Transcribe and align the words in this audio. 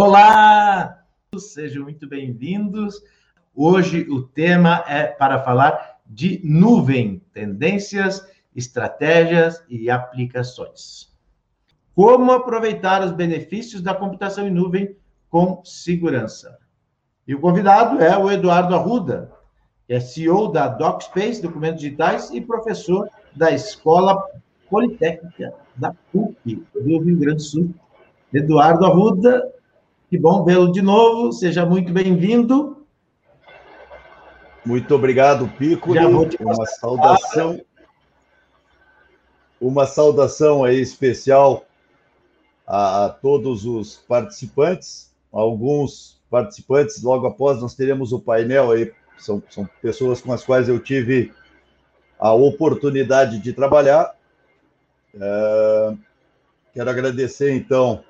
Olá, 0.00 1.02
sejam 1.36 1.82
muito 1.82 2.08
bem-vindos. 2.08 3.02
Hoje 3.52 4.06
o 4.08 4.22
tema 4.22 4.84
é 4.86 5.08
para 5.08 5.42
falar 5.42 5.98
de 6.06 6.40
nuvem, 6.44 7.20
tendências, 7.32 8.24
estratégias 8.54 9.60
e 9.68 9.90
aplicações. 9.90 11.12
Como 11.96 12.30
aproveitar 12.30 13.02
os 13.02 13.10
benefícios 13.10 13.82
da 13.82 13.92
computação 13.92 14.46
em 14.46 14.52
nuvem 14.52 14.94
com 15.28 15.64
segurança. 15.64 16.56
E 17.26 17.34
o 17.34 17.40
convidado 17.40 18.00
é 18.00 18.16
o 18.16 18.30
Eduardo 18.30 18.76
Arruda, 18.76 19.32
que 19.84 19.94
é 19.94 19.98
CEO 19.98 20.52
da 20.52 20.68
DocSpace, 20.68 21.42
Documentos 21.42 21.80
Digitais, 21.80 22.30
e 22.30 22.40
professor 22.40 23.10
da 23.34 23.50
Escola 23.50 24.24
Politécnica 24.70 25.52
da 25.74 25.92
PUC, 26.12 26.64
do 26.72 26.84
Rio 26.84 27.18
Grande 27.18 27.38
do 27.38 27.42
Sul. 27.42 27.74
Eduardo 28.32 28.84
Arruda, 28.84 29.57
que 30.08 30.18
bom 30.18 30.44
vê-lo 30.44 30.72
de 30.72 30.80
novo, 30.80 31.32
seja 31.32 31.66
muito 31.66 31.92
bem-vindo. 31.92 32.86
Muito 34.64 34.94
obrigado, 34.94 35.48
Pico. 35.58 35.92
Uma 35.92 36.66
saudação. 36.66 37.60
Uma 39.60 39.86
saudação 39.86 40.64
aí 40.64 40.80
especial 40.80 41.66
a, 42.66 43.06
a 43.06 43.08
todos 43.10 43.66
os 43.66 43.96
participantes. 43.96 45.12
Alguns 45.30 46.18
participantes, 46.30 47.02
logo 47.02 47.26
após, 47.26 47.60
nós 47.60 47.74
teremos 47.74 48.12
o 48.12 48.20
painel 48.20 48.70
aí, 48.70 48.92
são, 49.18 49.42
são 49.50 49.68
pessoas 49.82 50.20
com 50.20 50.32
as 50.32 50.44
quais 50.44 50.68
eu 50.68 50.78
tive 50.78 51.32
a 52.18 52.32
oportunidade 52.32 53.38
de 53.38 53.52
trabalhar. 53.52 54.14
É, 55.14 55.94
quero 56.72 56.90
agradecer, 56.90 57.54
então, 57.54 58.04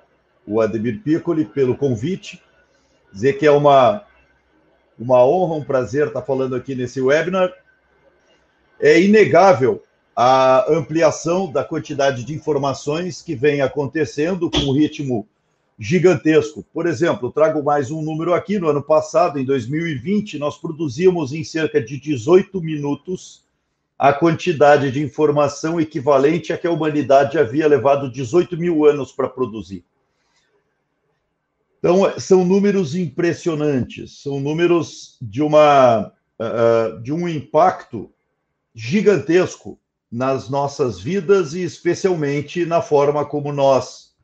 o 0.48 0.61
Ademir 0.62 1.02
Piccoli 1.02 1.45
pelo 1.45 1.77
convite, 1.77 2.43
dizer 3.12 3.34
que 3.34 3.47
é 3.47 3.51
uma, 3.51 4.02
uma 4.98 5.25
honra, 5.25 5.56
um 5.56 5.64
prazer 5.64 6.06
estar 6.06 6.23
falando 6.23 6.56
aqui 6.56 6.75
nesse 6.75 7.00
webinar. 7.00 7.53
É 8.81 9.00
inegável 9.00 9.83
a 10.17 10.64
ampliação 10.73 11.53
da 11.53 11.62
quantidade 11.62 12.25
de 12.25 12.34
informações 12.34 13.20
que 13.20 13.36
vem 13.36 13.61
acontecendo 13.61 14.50
com 14.50 14.58
um 14.58 14.73
ritmo 14.73 15.28
gigantesco. 15.78 16.64
Por 16.73 16.86
exemplo, 16.86 17.30
trago 17.30 17.62
mais 17.62 17.91
um 17.91 18.01
número 18.01 18.33
aqui. 18.33 18.58
No 18.58 18.69
ano 18.69 18.83
passado, 18.83 19.39
em 19.39 19.45
2020, 19.45 20.39
nós 20.39 20.56
produzíamos 20.56 21.33
em 21.33 21.45
cerca 21.45 21.80
de 21.80 22.01
18 22.01 22.61
minutos 22.61 23.45
a 23.98 24.12
quantidade 24.12 24.91
de 24.91 25.03
informação 25.03 25.80
equivalente 25.80 26.53
a 26.53 26.58
que 26.58 26.67
a 26.67 26.70
humanidade 26.70 27.39
havia 27.39 27.67
levado 27.67 28.11
18 28.11 28.56
mil 28.56 28.86
anos 28.86 29.12
para 29.12 29.28
produzir. 29.28 29.84
Então, 31.79 32.19
são 32.19 32.45
números 32.45 32.95
impressionantes, 32.95 34.23
são 34.23 34.41
números 34.41 35.17
de, 35.23 35.43
uma, 35.43 36.12
uh, 36.39 37.01
de 37.01 37.12
um 37.12 37.29
impacto 37.29 38.11
gigantesco 38.75 39.79
nas 40.11 40.48
nossas 40.48 40.98
vidas 40.98 41.55
e 41.55 41.62
especialmente 41.62 42.67
na 42.67 42.83
forma 42.83 43.25
como 43.25 43.53
nós, 43.53 44.15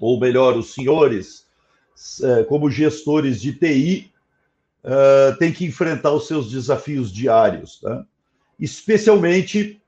ou 0.00 0.20
melhor, 0.20 0.56
os 0.56 0.72
senhores, 0.74 1.46
uh, 2.20 2.44
como 2.46 2.70
gestores 2.70 3.40
de 3.40 3.52
TI, 3.52 4.12
uh, 4.84 5.36
têm 5.38 5.52
que 5.52 5.64
enfrentar 5.64 6.12
os 6.12 6.28
seus 6.28 6.50
desafios 6.50 7.12
diários. 7.12 7.80
Tá? 7.80 8.06
especialmente 8.58 9.80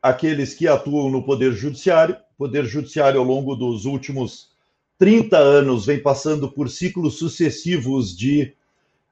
aqueles 0.00 0.54
que 0.54 0.66
atuam 0.66 1.10
no 1.10 1.22
Poder 1.22 1.52
Judiciário. 1.52 2.16
O 2.34 2.38
Poder 2.38 2.64
Judiciário, 2.64 3.20
ao 3.20 3.26
longo 3.26 3.54
dos 3.54 3.84
últimos 3.84 4.50
30 4.98 5.36
anos, 5.36 5.86
vem 5.86 6.02
passando 6.02 6.50
por 6.50 6.70
ciclos 6.70 7.18
sucessivos 7.18 8.16
de 8.16 8.54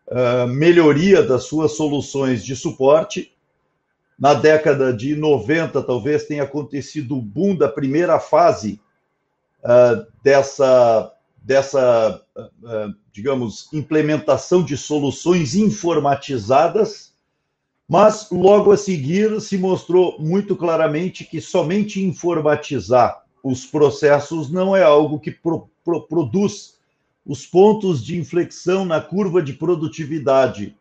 uh, 0.08 0.46
melhoria 0.48 1.22
das 1.22 1.44
suas 1.44 1.72
soluções 1.72 2.44
de 2.44 2.56
suporte. 2.56 3.32
Na 4.18 4.32
década 4.32 4.92
de 4.92 5.16
90, 5.16 5.82
talvez 5.82 6.24
tenha 6.24 6.44
acontecido 6.44 7.16
o 7.16 7.22
boom 7.22 7.56
da 7.56 7.68
primeira 7.68 8.18
fase 8.18 8.80
uh, 9.62 10.06
dessa, 10.22 11.12
dessa 11.42 12.22
uh, 12.36 12.94
digamos, 13.12 13.68
implementação 13.72 14.62
de 14.62 14.76
soluções 14.76 15.54
informatizadas 15.54 17.14
mas 17.88 18.30
logo 18.30 18.72
a 18.72 18.76
seguir 18.76 19.40
se 19.40 19.58
mostrou 19.58 20.18
muito 20.18 20.56
claramente 20.56 21.24
que 21.24 21.40
somente 21.40 22.02
informatizar 22.02 23.22
os 23.42 23.66
processos 23.66 24.50
não 24.50 24.74
é 24.74 24.82
algo 24.82 25.20
que 25.20 25.30
pro, 25.84 26.02
produz 26.02 26.78
os 27.24 27.46
pontos 27.46 28.04
de 28.04 28.16
inflexão 28.16 28.84
na 28.84 29.00
curva 29.00 29.42
de 29.42 29.52
produtividade 29.52 30.76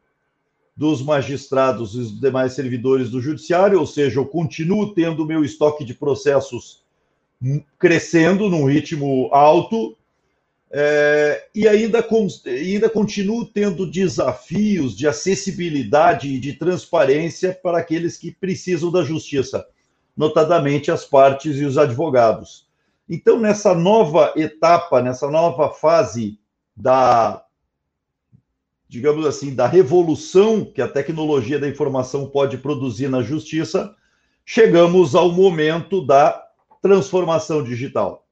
dos 0.76 1.02
magistrados 1.02 1.94
e 1.94 1.98
dos 1.98 2.20
demais 2.20 2.54
servidores 2.54 3.10
do 3.10 3.22
judiciário, 3.22 3.80
ou 3.80 3.86
seja, 3.86 4.20
eu 4.20 4.26
continuo 4.26 4.94
tendo 4.94 5.26
meu 5.26 5.44
estoque 5.44 5.86
de 5.86 5.94
processos 5.94 6.82
crescendo 7.78 8.50
num 8.50 8.66
ritmo 8.66 9.30
alto, 9.32 9.96
é, 10.72 11.48
e 11.54 11.68
ainda, 11.68 12.04
ainda 12.48 12.90
continuo 12.90 13.46
tendo 13.46 13.86
desafios 13.86 14.98
de 14.98 15.08
acessibilidade 15.08 16.30
e 16.30 16.40
de 16.40 16.54
transparência 16.54 17.54
para 17.54 17.78
aqueles 17.78 18.18
que 18.18 18.32
precisam 18.32 18.92
da 18.92 19.04
justiça, 19.04 19.68
notadamente 20.18 20.90
as 20.90 21.06
partes 21.06 21.58
e 21.58 21.66
os 21.66 21.78
advogados. 21.78 22.68
Então, 23.10 23.40
nessa 23.40 23.74
nova 23.74 24.34
etapa, 24.36 25.02
nessa 25.02 25.30
nova 25.30 25.70
fase 25.70 26.40
da, 26.76 27.44
digamos 28.88 29.26
assim, 29.26 29.54
da 29.54 29.68
revolução 29.68 30.64
que 30.64 30.82
a 30.82 30.88
tecnologia 30.88 31.60
da 31.60 31.68
informação 31.68 32.30
pode 32.30 32.58
produzir 32.58 33.10
na 33.10 33.22
justiça, 33.22 33.96
chegamos 34.46 35.16
ao 35.16 35.32
momento 35.32 36.06
da 36.06 36.44
transformação 36.82 37.64
digital. 37.64 38.26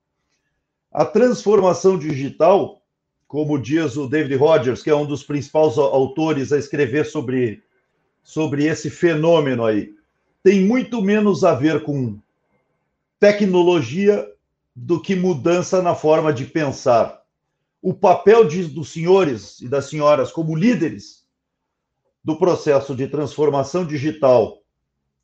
A 0.92 1.06
transformação 1.06 1.98
digital, 1.98 2.82
como 3.28 3.58
diz 3.58 3.98
o 3.98 4.08
David 4.08 4.36
Rogers, 4.36 4.84
que 4.84 4.90
é 4.90 4.96
um 4.96 5.06
dos 5.06 5.24
principais 5.24 5.78
autores 5.78 6.52
a 6.52 6.58
escrever 6.58 7.06
sobre, 7.06 7.64
sobre 8.24 8.66
esse 8.66 8.90
fenômeno 8.90 9.66
aí, 9.66 9.94
tem 10.44 10.62
muito 10.66 11.02
menos 11.02 11.44
a 11.44 11.54
ver 11.54 11.84
com 11.84 12.18
tecnologia 13.20 14.31
do 14.76 15.02
que 15.02 15.16
mudança 15.16 15.82
na 15.82 15.96
forma 15.96 16.34
de 16.34 16.46
pensar. 16.46 17.22
O 17.82 17.94
papel 17.94 18.48
de, 18.48 18.66
dos 18.66 18.90
senhores 18.90 19.60
e 19.60 19.68
das 19.68 19.86
senhoras 19.86 20.32
como 20.32 20.56
líderes 20.56 21.26
do 22.24 22.38
processo 22.38 22.96
de 22.96 23.08
transformação 23.08 23.86
digital 23.86 24.62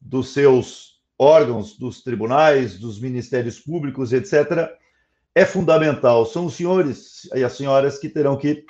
dos 0.02 0.34
seus 0.34 1.02
órgãos, 1.18 1.78
dos 1.78 2.02
tribunais, 2.02 2.78
dos 2.78 3.00
ministérios 3.00 3.59
públicos, 3.59 4.13
etc., 4.13 4.69
é 5.34 5.46
fundamental. 5.46 6.25
São 6.25 6.46
os 6.47 6.56
senhores 6.56 7.29
e 7.35 7.44
as 7.44 7.53
senhoras 7.53 8.00
que 8.00 8.09
terão 8.09 8.38
que 8.38 8.66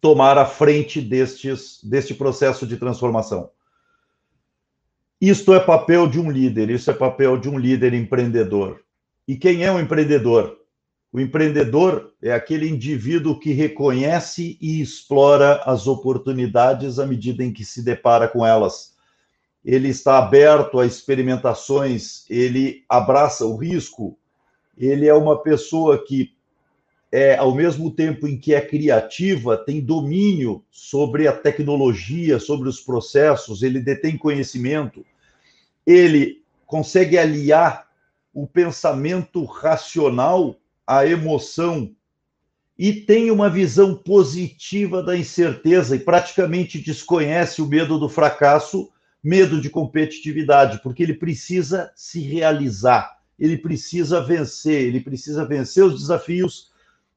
tomar 0.00 0.36
a 0.36 0.44
frente 0.44 1.00
destes, 1.00 1.80
deste 1.82 2.14
processo 2.14 2.66
de 2.66 2.76
transformação. 2.76 3.50
Isto 5.20 5.54
é 5.54 5.60
papel 5.60 6.06
de 6.06 6.20
um 6.20 6.30
líder, 6.30 6.70
isso 6.70 6.90
é 6.90 6.94
papel 6.94 7.38
de 7.38 7.48
um 7.48 7.58
líder 7.58 7.94
empreendedor. 7.94 8.84
E 9.26 9.36
quem 9.36 9.64
é 9.64 9.72
um 9.72 9.80
empreendedor? 9.80 10.56
O 11.12 11.18
empreendedor 11.18 12.12
é 12.22 12.32
aquele 12.32 12.68
indivíduo 12.68 13.38
que 13.40 13.52
reconhece 13.52 14.56
e 14.60 14.80
explora 14.80 15.62
as 15.64 15.86
oportunidades 15.86 16.98
à 16.98 17.06
medida 17.06 17.42
em 17.42 17.52
que 17.52 17.64
se 17.64 17.82
depara 17.82 18.28
com 18.28 18.46
elas. 18.46 18.94
Ele 19.64 19.88
está 19.88 20.18
aberto 20.18 20.78
a 20.78 20.86
experimentações, 20.86 22.24
ele 22.30 22.84
abraça 22.88 23.44
o 23.44 23.56
risco, 23.56 24.16
ele 24.76 25.08
é 25.08 25.14
uma 25.14 25.42
pessoa 25.42 26.04
que, 26.04 26.32
é, 27.10 27.36
ao 27.36 27.54
mesmo 27.54 27.90
tempo 27.90 28.28
em 28.28 28.38
que 28.38 28.54
é 28.54 28.60
criativa, 28.60 29.56
tem 29.56 29.80
domínio 29.80 30.62
sobre 30.70 31.26
a 31.26 31.32
tecnologia, 31.32 32.38
sobre 32.38 32.68
os 32.68 32.78
processos, 32.80 33.62
ele 33.62 33.80
detém 33.80 34.16
conhecimento, 34.16 35.04
ele 35.84 36.42
consegue 36.66 37.16
aliar 37.16 37.85
o 38.36 38.46
pensamento 38.46 39.44
racional 39.44 40.56
à 40.86 41.06
emoção 41.06 41.90
e 42.78 42.92
tem 42.92 43.30
uma 43.30 43.48
visão 43.48 43.94
positiva 43.94 45.02
da 45.02 45.16
incerteza 45.16 45.96
e 45.96 45.98
praticamente 45.98 46.78
desconhece 46.78 47.62
o 47.62 47.66
medo 47.66 47.98
do 47.98 48.08
fracasso, 48.08 48.90
medo 49.24 49.60
de 49.60 49.70
competitividade, 49.70 50.80
porque 50.82 51.02
ele 51.02 51.14
precisa 51.14 51.90
se 51.96 52.20
realizar 52.20 53.16
ele 53.38 53.58
precisa 53.58 54.20
vencer, 54.20 54.86
ele 54.86 55.00
precisa 55.00 55.44
vencer 55.44 55.84
os 55.84 56.00
desafios, 56.00 56.70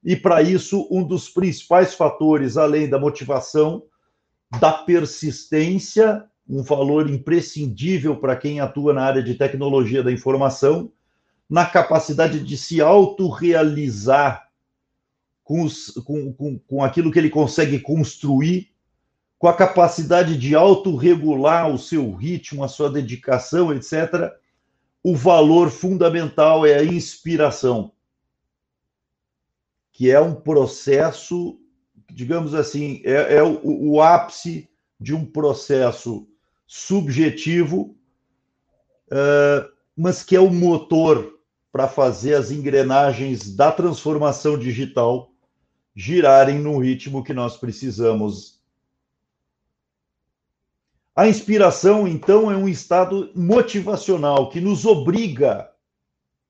e 0.03 0.15
para 0.15 0.41
isso, 0.41 0.87
um 0.89 1.03
dos 1.03 1.29
principais 1.29 1.93
fatores, 1.93 2.57
além 2.57 2.89
da 2.89 2.99
motivação, 2.99 3.83
da 4.59 4.71
persistência, 4.71 6.25
um 6.47 6.63
valor 6.63 7.09
imprescindível 7.09 8.15
para 8.15 8.35
quem 8.35 8.59
atua 8.59 8.93
na 8.93 9.03
área 9.03 9.21
de 9.21 9.35
tecnologia 9.35 10.01
da 10.01 10.11
informação, 10.11 10.91
na 11.49 11.65
capacidade 11.65 12.39
de 12.39 12.55
se 12.55 12.79
autorrealizar 12.79 14.49
com, 15.43 15.67
com, 16.05 16.31
com, 16.31 16.59
com 16.59 16.83
aquilo 16.83 17.11
que 17.11 17.17
ele 17.17 17.29
consegue 17.29 17.79
construir, 17.79 18.69
com 19.39 19.47
a 19.47 19.53
capacidade 19.55 20.37
de 20.37 20.53
autorregular 20.53 21.67
o 21.73 21.79
seu 21.79 22.13
ritmo, 22.13 22.63
a 22.63 22.67
sua 22.67 22.91
dedicação, 22.91 23.73
etc., 23.73 24.31
o 25.01 25.15
valor 25.15 25.71
fundamental 25.71 26.65
é 26.65 26.77
a 26.77 26.83
inspiração, 26.83 27.93
que 29.91 30.11
é 30.11 30.19
um 30.19 30.35
processo, 30.35 31.57
digamos 32.11 32.53
assim, 32.53 33.01
é, 33.03 33.37
é 33.37 33.43
o, 33.43 33.59
o 33.63 34.01
ápice 34.01 34.69
de 34.99 35.15
um 35.15 35.25
processo 35.25 36.27
subjetivo, 36.67 37.97
mas 39.95 40.21
que 40.21 40.35
é 40.35 40.39
o 40.39 40.51
motor 40.51 41.38
para 41.71 41.87
fazer 41.87 42.35
as 42.35 42.51
engrenagens 42.51 43.55
da 43.55 43.71
transformação 43.71 44.57
digital 44.57 45.31
girarem 45.95 46.59
no 46.59 46.77
ritmo 46.79 47.23
que 47.23 47.33
nós 47.33 47.57
precisamos. 47.57 48.59
A 51.15 51.27
inspiração, 51.27 52.07
então, 52.07 52.49
é 52.49 52.55
um 52.55 52.67
estado 52.69 53.31
motivacional 53.35 54.49
que 54.49 54.61
nos 54.61 54.85
obriga 54.85 55.69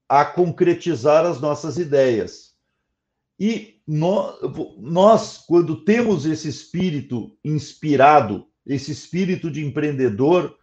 a 0.08 0.24
concretizar 0.24 1.26
as 1.26 1.42
nossas 1.42 1.78
ideias. 1.78 2.56
E 3.40 3.82
nós, 3.88 5.38
quando 5.48 5.84
temos 5.84 6.26
esse 6.26 6.48
espírito 6.48 7.36
inspirado, 7.44 8.48
esse 8.66 8.92
espírito 8.92 9.50
de 9.50 9.66
empreendedor, 9.66 10.56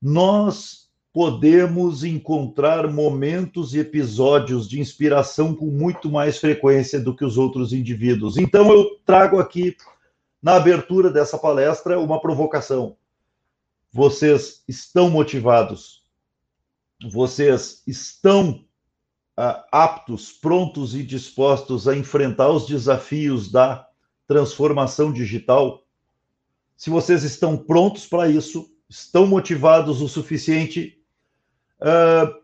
nós 0.00 0.81
podemos 1.12 2.04
encontrar 2.04 2.90
momentos 2.90 3.74
e 3.74 3.78
episódios 3.78 4.66
de 4.66 4.80
inspiração 4.80 5.54
com 5.54 5.66
muito 5.66 6.10
mais 6.10 6.38
frequência 6.38 6.98
do 6.98 7.14
que 7.14 7.24
os 7.24 7.36
outros 7.36 7.72
indivíduos. 7.72 8.38
Então, 8.38 8.72
eu 8.72 8.98
trago 9.04 9.38
aqui, 9.38 9.76
na 10.42 10.56
abertura 10.56 11.10
dessa 11.10 11.36
palestra, 11.36 12.00
uma 12.00 12.20
provocação. 12.20 12.96
Vocês 13.92 14.64
estão 14.66 15.10
motivados, 15.10 16.02
vocês 17.10 17.82
estão 17.86 18.64
uh, 19.38 19.62
aptos, 19.70 20.32
prontos 20.32 20.94
e 20.94 21.02
dispostos 21.02 21.86
a 21.86 21.94
enfrentar 21.94 22.50
os 22.50 22.66
desafios 22.66 23.52
da 23.52 23.86
transformação 24.26 25.12
digital? 25.12 25.86
Se 26.74 26.88
vocês 26.88 27.22
estão 27.22 27.56
prontos 27.56 28.06
para 28.06 28.30
isso, 28.30 28.72
estão 28.88 29.26
motivados 29.26 30.00
o 30.00 30.08
suficiente, 30.08 31.01
Uh, 31.82 32.40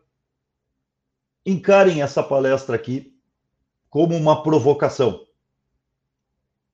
encarem 1.46 2.02
essa 2.02 2.23
palestra 2.23 2.75
aqui 2.75 3.17
como 3.88 4.17
uma 4.17 4.43
provocação, 4.43 5.25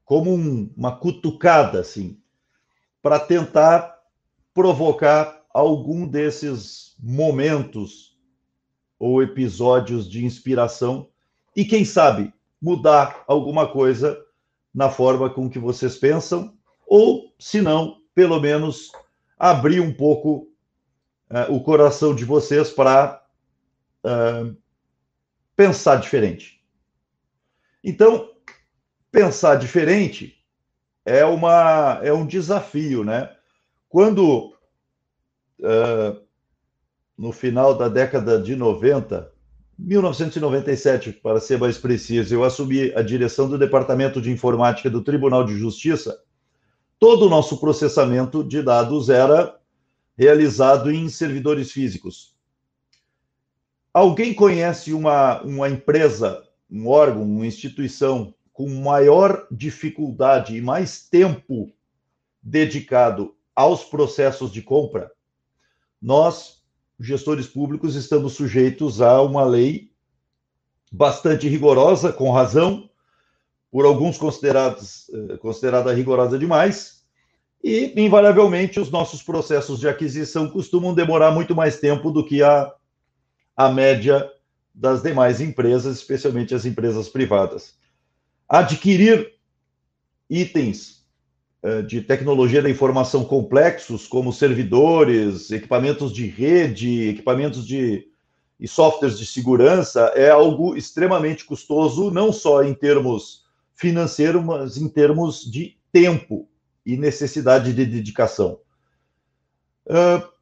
como 0.03 0.35
um, 0.35 0.73
uma 0.75 0.97
cutucada, 0.97 1.81
assim, 1.81 2.19
para 3.03 3.21
tentar 3.21 4.01
provocar 4.55 5.45
algum 5.53 6.07
desses 6.09 6.97
momentos 6.99 8.19
ou 8.99 9.23
episódios 9.23 10.09
de 10.11 10.25
inspiração 10.25 11.11
e, 11.55 11.67
quem 11.67 11.85
sabe, 11.85 12.33
mudar 12.61 13.25
alguma 13.29 13.71
coisa 13.71 14.19
na 14.73 14.89
forma 14.89 15.29
com 15.29 15.51
que 15.51 15.59
vocês 15.59 15.99
pensam, 15.99 16.57
ou, 16.87 17.31
se 17.39 17.61
não, 17.61 18.01
pelo 18.15 18.41
menos 18.41 18.91
abrir 19.39 19.81
um 19.81 19.93
pouco 19.93 20.49
uh, 21.31 21.53
o 21.53 21.63
coração 21.63 22.15
de 22.15 22.25
vocês 22.25 22.71
para 22.71 23.23
uh, 24.05 24.57
pensar 25.57 25.97
diferente. 25.97 26.61
Então, 27.83 28.31
pensar 29.11 29.57
diferente 29.57 30.35
é, 31.05 31.25
uma, 31.25 32.01
é 32.03 32.13
um 32.13 32.27
desafio, 32.27 33.05
né? 33.05 33.31
Quando, 33.89 34.55
uh, 35.61 36.21
no 37.17 37.31
final 37.31 37.77
da 37.77 37.89
década 37.89 38.41
de 38.41 38.57
90, 38.57 39.31
1997, 39.79 41.13
para 41.13 41.41
ser 41.41 41.59
mais 41.59 41.79
preciso, 41.79 42.35
eu 42.35 42.43
assumi 42.43 42.93
a 42.95 43.03
direção 43.03 43.49
do 43.49 43.59
Departamento 43.59 44.21
de 44.21 44.31
Informática 44.31 44.89
do 44.89 45.03
Tribunal 45.03 45.45
de 45.45 45.57
Justiça, 45.57 46.19
todo 46.99 47.27
o 47.27 47.31
nosso 47.31 47.59
processamento 47.59 48.43
de 48.43 48.63
dados 48.63 49.11
era 49.11 49.59
realizado 50.17 50.91
em 50.91 51.09
servidores 51.09 51.73
físicos. 51.73 52.35
Alguém 53.93 54.35
conhece 54.35 54.93
uma, 54.93 55.43
uma 55.43 55.69
empresa, 55.69 56.43
um 56.71 56.89
órgão, 56.89 57.23
uma 57.23 57.47
instituição 57.47 58.35
com 58.53 58.69
maior 58.69 59.47
dificuldade 59.51 60.57
e 60.57 60.61
mais 60.61 61.09
tempo 61.09 61.73
dedicado 62.43 63.35
aos 63.55 63.85
processos 63.85 64.53
de 64.53 64.63
compra? 64.63 65.11
Nós, 66.01 66.63
gestores 66.99 67.47
públicos, 67.47 67.95
estamos 67.95 68.35
sujeitos 68.35 69.01
a 69.01 69.23
uma 69.23 69.45
lei 69.45 69.93
bastante 70.93 71.49
rigorosa, 71.49 72.13
com 72.13 72.31
razão, 72.31 72.89
por 73.71 73.85
alguns 73.85 74.17
considerados, 74.17 75.11
eh, 75.11 75.37
considerada 75.39 75.93
rigorosa 75.93 76.39
demais, 76.39 76.94
e, 77.65 77.95
invariavelmente, 77.97 78.79
os 78.79 78.91
nossos 78.91 79.23
processos 79.23 79.81
de 79.81 79.89
aquisição 79.89 80.51
costumam 80.51 80.93
demorar 80.93 81.31
muito 81.31 81.57
mais 81.57 81.81
tempo 81.81 82.11
do 82.11 82.23
que 82.23 82.43
a, 82.43 82.71
a 83.57 83.71
média 83.71 84.31
das 84.75 85.03
demais 85.03 85.41
empresas, 85.41 85.97
especialmente 85.97 86.55
as 86.55 86.67
empresas 86.67 87.09
privadas. 87.09 87.75
Adquirir 88.47 89.33
itens 90.29 91.07
eh, 91.63 91.81
de 91.81 92.03
tecnologia 92.03 92.61
da 92.61 92.69
informação 92.69 93.25
complexos, 93.25 94.07
como 94.07 94.31
servidores, 94.31 95.51
equipamentos 95.51 96.13
de 96.13 96.27
rede, 96.27 97.09
equipamentos 97.09 97.67
de 97.67 98.07
e 98.61 98.69
softwares 98.69 99.19
de 99.19 99.27
segurança, 99.27 100.13
é 100.15 100.31
algo 100.31 100.77
extremamente 100.77 101.45
custoso, 101.45 102.11
não 102.11 102.33
só 102.33 102.63
em 102.63 102.75
termos 102.75 103.43
financeiros, 103.75 104.45
mas 104.45 104.77
em 104.77 104.89
termos 104.89 105.51
de 105.51 105.77
tempo 105.91 106.49
e 106.85 106.97
necessidade 106.97 107.73
de 107.73 107.87
dedicação. 107.87 108.59
Uh, 109.87 110.35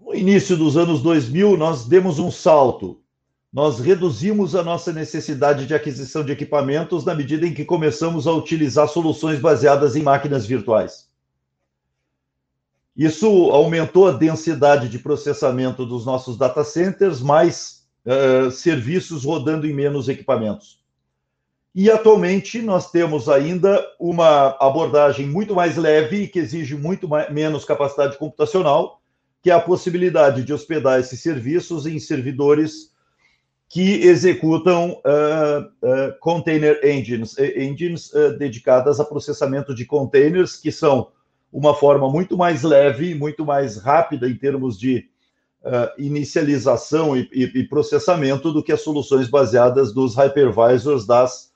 no 0.00 0.14
início 0.14 0.56
dos 0.56 0.76
anos 0.76 1.02
2000, 1.02 1.56
nós 1.56 1.86
demos 1.86 2.18
um 2.18 2.30
salto. 2.30 3.00
Nós 3.52 3.78
reduzimos 3.78 4.54
a 4.54 4.62
nossa 4.62 4.92
necessidade 4.92 5.66
de 5.66 5.74
aquisição 5.74 6.24
de 6.24 6.32
equipamentos 6.32 7.04
na 7.04 7.14
medida 7.14 7.46
em 7.46 7.52
que 7.52 7.64
começamos 7.64 8.26
a 8.26 8.32
utilizar 8.32 8.88
soluções 8.88 9.38
baseadas 9.38 9.94
em 9.94 10.02
máquinas 10.02 10.46
virtuais. 10.46 11.10
Isso 12.96 13.26
aumentou 13.50 14.08
a 14.08 14.12
densidade 14.12 14.88
de 14.88 14.98
processamento 14.98 15.86
dos 15.86 16.04
nossos 16.04 16.36
data 16.36 16.62
centers, 16.62 17.20
mais 17.20 17.86
uh, 18.04 18.50
serviços 18.50 19.24
rodando 19.24 19.66
em 19.66 19.72
menos 19.72 20.08
equipamentos. 20.08 20.81
E 21.74 21.90
atualmente 21.90 22.60
nós 22.60 22.90
temos 22.90 23.30
ainda 23.30 23.82
uma 23.98 24.56
abordagem 24.60 25.26
muito 25.26 25.54
mais 25.54 25.76
leve, 25.76 26.28
que 26.28 26.38
exige 26.38 26.76
muito 26.76 27.08
mais, 27.08 27.32
menos 27.32 27.64
capacidade 27.64 28.18
computacional, 28.18 29.00
que 29.42 29.50
é 29.50 29.54
a 29.54 29.60
possibilidade 29.60 30.44
de 30.44 30.52
hospedar 30.52 31.00
esses 31.00 31.20
serviços 31.20 31.86
em 31.86 31.98
servidores 31.98 32.92
que 33.70 34.06
executam 34.06 35.00
uh, 35.00 35.62
uh, 35.62 36.18
container 36.20 36.78
engines, 36.84 37.34
engines 37.38 38.12
uh, 38.12 38.36
dedicadas 38.36 39.00
a 39.00 39.04
processamento 39.04 39.74
de 39.74 39.86
containers, 39.86 40.56
que 40.56 40.70
são 40.70 41.08
uma 41.50 41.74
forma 41.74 42.06
muito 42.10 42.36
mais 42.36 42.62
leve, 42.62 43.14
muito 43.14 43.46
mais 43.46 43.78
rápida 43.78 44.28
em 44.28 44.36
termos 44.36 44.78
de 44.78 45.08
inicialização 45.96 47.16
e, 47.16 47.30
e, 47.32 47.60
e 47.60 47.68
processamento 47.68 48.52
do 48.52 48.64
que 48.64 48.72
as 48.72 48.80
soluções 48.80 49.28
baseadas 49.28 49.94
nos 49.94 50.16
hypervisors 50.16 51.06
das 51.06 51.51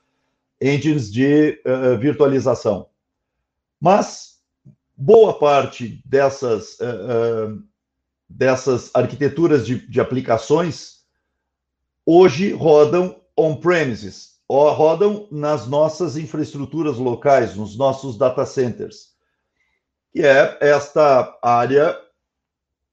engines 0.61 1.11
de 1.11 1.61
uh, 1.65 1.97
virtualização. 1.97 2.89
Mas 3.79 4.37
boa 4.95 5.37
parte 5.37 6.01
dessas, 6.05 6.77
uh, 6.79 7.63
dessas 8.27 8.89
arquiteturas 8.93 9.65
de, 9.65 9.87
de 9.87 10.01
aplicações 10.01 10.97
hoje 12.05 12.51
rodam 12.53 13.21
on-premises, 13.35 14.39
rodam 14.49 15.27
nas 15.29 15.67
nossas 15.67 16.17
infraestruturas 16.17 16.97
locais, 16.97 17.55
nos 17.55 17.77
nossos 17.77 18.17
data 18.17 18.45
centers, 18.45 19.09
que 20.11 20.21
é 20.21 20.57
esta 20.61 21.37
área 21.43 21.95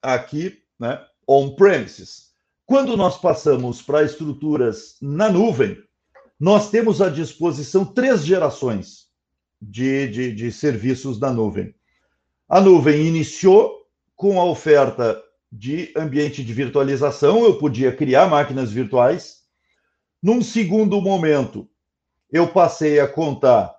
aqui, 0.02 0.62
né, 0.78 1.02
on-premises. 1.26 2.34
Quando 2.66 2.96
nós 2.96 3.18
passamos 3.18 3.80
para 3.80 4.02
estruturas 4.02 4.96
na 5.00 5.30
nuvem, 5.30 5.82
nós 6.44 6.68
temos 6.68 7.00
à 7.00 7.08
disposição 7.08 7.86
três 7.86 8.22
gerações 8.22 9.06
de, 9.62 10.06
de, 10.08 10.34
de 10.34 10.52
serviços 10.52 11.18
da 11.18 11.32
nuvem. 11.32 11.74
A 12.46 12.60
nuvem 12.60 13.06
iniciou 13.06 13.88
com 14.14 14.38
a 14.38 14.44
oferta 14.44 15.18
de 15.50 15.90
ambiente 15.96 16.44
de 16.44 16.52
virtualização, 16.52 17.44
eu 17.44 17.56
podia 17.56 17.96
criar 17.96 18.28
máquinas 18.28 18.70
virtuais. 18.70 19.36
Num 20.22 20.42
segundo 20.42 21.00
momento, 21.00 21.66
eu 22.30 22.46
passei 22.46 23.00
a 23.00 23.08
contar 23.08 23.74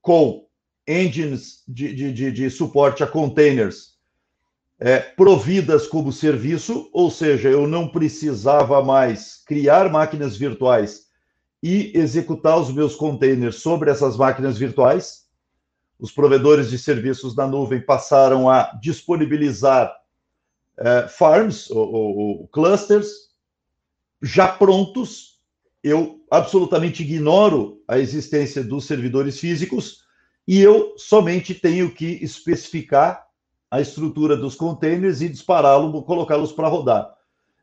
com 0.00 0.48
engines 0.88 1.62
de, 1.68 1.94
de, 1.94 2.12
de, 2.12 2.32
de 2.32 2.50
suporte 2.50 3.04
a 3.04 3.06
containers 3.06 3.92
é, 4.80 4.98
providas 4.98 5.86
como 5.86 6.10
serviço, 6.10 6.90
ou 6.92 7.12
seja, 7.12 7.48
eu 7.48 7.68
não 7.68 7.86
precisava 7.86 8.82
mais 8.82 9.40
criar 9.46 9.88
máquinas 9.88 10.36
virtuais 10.36 11.11
e 11.62 11.92
executar 11.94 12.58
os 12.58 12.72
meus 12.72 12.96
containers 12.96 13.56
sobre 13.56 13.90
essas 13.90 14.16
máquinas 14.16 14.58
virtuais. 14.58 15.26
Os 15.98 16.10
provedores 16.10 16.68
de 16.68 16.78
serviços 16.78 17.34
da 17.34 17.46
nuvem 17.46 17.80
passaram 17.80 18.50
a 18.50 18.76
disponibilizar 18.82 19.94
é, 20.76 21.06
farms 21.06 21.70
ou, 21.70 21.94
ou 21.94 22.48
clusters 22.48 23.30
já 24.20 24.48
prontos. 24.48 25.40
Eu 25.82 26.20
absolutamente 26.30 27.02
ignoro 27.02 27.82
a 27.86 27.98
existência 27.98 28.62
dos 28.64 28.84
servidores 28.84 29.38
físicos 29.38 30.02
e 30.46 30.60
eu 30.60 30.94
somente 30.96 31.54
tenho 31.54 31.92
que 31.92 32.18
especificar 32.22 33.26
a 33.70 33.80
estrutura 33.80 34.36
dos 34.36 34.54
containers 34.54 35.22
e 35.22 35.28
dispará-los, 35.28 36.04
colocá-los 36.04 36.52
para 36.52 36.68
rodar. 36.68 37.14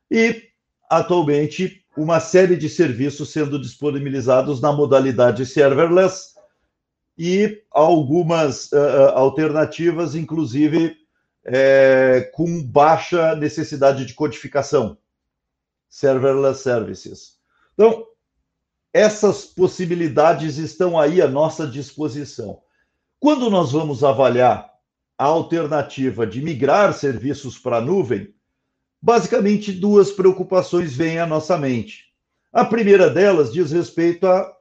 E, 0.09 0.49
atualmente, 0.89 1.85
uma 1.99 2.21
série 2.21 2.55
de 2.55 2.69
serviços 2.69 3.29
sendo 3.29 3.59
disponibilizados 3.59 4.61
na 4.61 4.71
modalidade 4.71 5.45
serverless 5.45 6.33
e 7.17 7.61
algumas 7.69 8.71
uh, 8.71 9.09
alternativas, 9.15 10.15
inclusive 10.15 10.95
é, 11.43 12.31
com 12.33 12.63
baixa 12.63 13.35
necessidade 13.35 14.05
de 14.05 14.13
codificação. 14.13 14.97
Serverless 15.89 16.61
Services. 16.61 17.37
Então, 17.73 18.05
essas 18.93 19.43
possibilidades 19.43 20.57
estão 20.57 20.97
aí 20.97 21.21
à 21.21 21.27
nossa 21.27 21.67
disposição. 21.67 22.61
Quando 23.19 23.49
nós 23.49 23.73
vamos 23.73 24.05
avaliar 24.05 24.71
a 25.17 25.25
alternativa 25.25 26.25
de 26.25 26.41
migrar 26.41 26.93
serviços 26.93 27.59
para 27.59 27.77
a 27.77 27.81
nuvem, 27.81 28.33
basicamente 29.01 29.71
duas 29.71 30.11
preocupações 30.11 30.95
vêm 30.95 31.19
à 31.19 31.25
nossa 31.25 31.57
mente. 31.57 32.05
A 32.51 32.65
primeira 32.65 33.09
delas 33.09 33.51
diz 33.53 33.71
respeito 33.71 34.25
a 34.27 34.55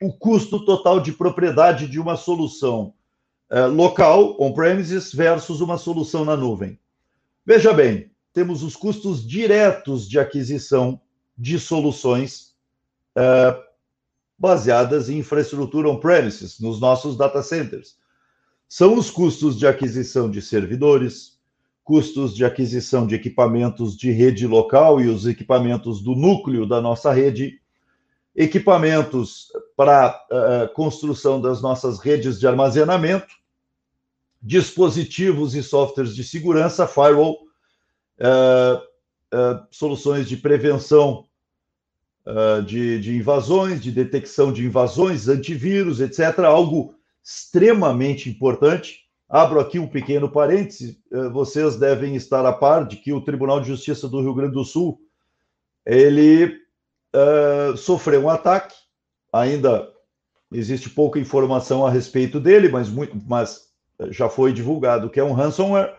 o 0.00 0.12
custo 0.12 0.64
total 0.64 1.00
de 1.00 1.12
propriedade 1.12 1.86
de 1.86 2.00
uma 2.00 2.16
solução 2.16 2.92
eh, 3.48 3.66
local, 3.66 4.36
on-premises, 4.40 5.12
versus 5.12 5.60
uma 5.60 5.78
solução 5.78 6.24
na 6.24 6.36
nuvem. 6.36 6.76
Veja 7.46 7.72
bem, 7.72 8.10
temos 8.32 8.64
os 8.64 8.74
custos 8.74 9.26
diretos 9.26 10.08
de 10.08 10.18
aquisição 10.18 11.00
de 11.38 11.58
soluções 11.58 12.54
eh, 13.16 13.62
baseadas 14.36 15.08
em 15.08 15.18
infraestrutura 15.18 15.88
on-premises, 15.88 16.58
nos 16.58 16.80
nossos 16.80 17.16
data 17.16 17.42
centers. 17.42 17.96
São 18.68 18.96
os 18.96 19.08
custos 19.10 19.56
de 19.56 19.66
aquisição 19.66 20.28
de 20.28 20.42
servidores, 20.42 21.31
custos 21.84 22.34
de 22.34 22.44
aquisição 22.44 23.06
de 23.06 23.14
equipamentos 23.14 23.96
de 23.96 24.10
rede 24.10 24.46
local 24.46 25.00
e 25.00 25.08
os 25.08 25.26
equipamentos 25.26 26.00
do 26.02 26.14
núcleo 26.14 26.66
da 26.66 26.80
nossa 26.80 27.12
rede, 27.12 27.60
equipamentos 28.34 29.48
para 29.76 30.24
uh, 30.30 30.72
construção 30.74 31.40
das 31.40 31.60
nossas 31.60 31.98
redes 31.98 32.38
de 32.38 32.46
armazenamento, 32.46 33.34
dispositivos 34.40 35.54
e 35.54 35.62
softwares 35.62 36.14
de 36.14 36.24
segurança, 36.24 36.86
firewall, 36.86 37.38
uh, 38.18 38.92
soluções 39.70 40.28
de 40.28 40.36
prevenção 40.36 41.26
de, 42.66 43.00
de 43.00 43.16
invasões, 43.16 43.82
de 43.82 43.90
detecção 43.90 44.52
de 44.52 44.64
invasões, 44.64 45.26
antivírus, 45.26 46.00
etc. 46.00 46.38
Algo 46.40 46.94
extremamente 47.22 48.28
importante. 48.28 49.08
Abro 49.32 49.60
aqui 49.60 49.78
um 49.78 49.86
pequeno 49.86 50.30
parêntese. 50.30 51.00
Vocês 51.32 51.76
devem 51.76 52.14
estar 52.14 52.44
a 52.44 52.52
par 52.52 52.86
de 52.86 52.96
que 52.96 53.14
o 53.14 53.20
Tribunal 53.22 53.60
de 53.60 53.68
Justiça 53.68 54.06
do 54.06 54.20
Rio 54.20 54.34
Grande 54.34 54.52
do 54.52 54.62
Sul 54.62 55.00
ele 55.86 56.54
uh, 57.16 57.74
sofreu 57.74 58.24
um 58.24 58.28
ataque. 58.28 58.74
Ainda 59.32 59.88
existe 60.52 60.90
pouca 60.90 61.18
informação 61.18 61.86
a 61.86 61.90
respeito 61.90 62.38
dele, 62.38 62.68
mas, 62.68 62.90
muito, 62.90 63.18
mas 63.26 63.68
já 64.10 64.28
foi 64.28 64.52
divulgado 64.52 65.08
que 65.08 65.18
é 65.18 65.24
um 65.24 65.32
ransomware. 65.32 65.96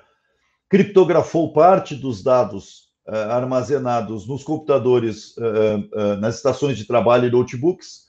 Criptografou 0.70 1.54
parte 1.54 1.96
dos 1.96 2.22
dados 2.22 2.90
uh, 3.08 3.32
armazenados 3.32 4.28
nos 4.28 4.44
computadores, 4.44 5.36
uh, 5.38 6.18
nas 6.20 6.36
estações 6.36 6.78
de 6.78 6.86
trabalho 6.86 7.28
e 7.28 7.32
notebooks, 7.32 8.04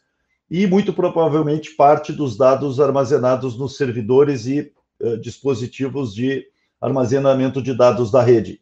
e 0.51 0.67
muito 0.67 0.93
provavelmente 0.93 1.71
parte 1.71 2.13
dos 2.13 2.37
dados 2.37 2.79
armazenados 2.79 3.59
nos 3.59 3.79
servidores 3.79 4.47
e 4.47 4.71
dispositivos 5.21 6.15
de 6.15 6.47
armazenamento 6.81 7.63
de 7.63 7.75
dados 7.75 8.11
da 8.11 8.23
rede. 8.23 8.61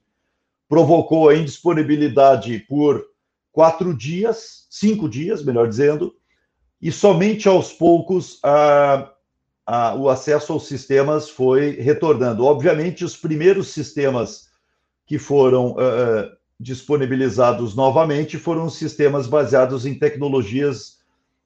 Provocou 0.68 1.28
a 1.28 1.34
indisponibilidade 1.34 2.61
por 2.68 3.04
quatro 3.50 3.96
dias, 3.96 4.66
cinco 4.70 5.08
dias, 5.08 5.44
melhor 5.44 5.68
dizendo, 5.68 6.14
e 6.80 6.90
somente 6.90 7.49
aos 7.49 7.72
poucos 7.72 8.40
a, 8.42 9.12
a, 9.66 9.94
o 9.94 10.08
acesso 10.08 10.52
aos 10.52 10.66
sistemas 10.66 11.28
foi 11.28 11.72
retornando. 11.72 12.44
Obviamente, 12.44 13.04
os 13.04 13.16
primeiros 13.16 13.68
sistemas 13.68 14.50
que 15.06 15.18
foram 15.18 15.72
uh, 15.72 16.37
disponibilizados 16.58 17.75
novamente 17.75 18.38
foram 18.38 18.70
sistemas 18.70 19.26
baseados 19.26 19.84
em 19.84 19.94
tecnologias 19.99 20.99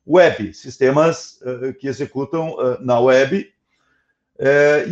web, 0.06 0.54
sistemas 0.54 1.40
uh, 1.42 1.74
que 1.74 1.88
executam 1.88 2.52
uh, 2.52 2.80
na 2.80 3.00
web, 3.00 3.46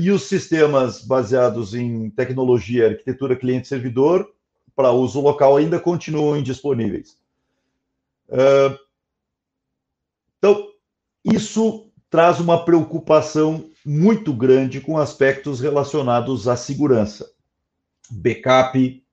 e 0.00 0.10
os 0.10 0.22
sistemas 0.24 1.02
baseados 1.02 1.74
em 1.74 2.10
tecnologia, 2.10 2.88
arquitetura 2.88 3.36
cliente-servidor, 3.36 4.32
para 4.74 4.90
uso 4.90 5.20
local 5.20 5.56
ainda 5.56 5.78
continuam 5.78 6.36
indisponíveis. 6.36 7.18
Uh, 8.28 8.78
então, 10.38 10.68
isso 11.24 11.90
traz 12.10 12.40
uma 12.40 12.64
preocupação 12.64 13.70
muito 13.84 14.32
grande 14.32 14.80
com 14.80 14.98
aspectos 14.98 15.60
relacionados 15.60 16.48
à 16.48 16.56
segurança, 16.56 17.30
backup, 18.10 19.04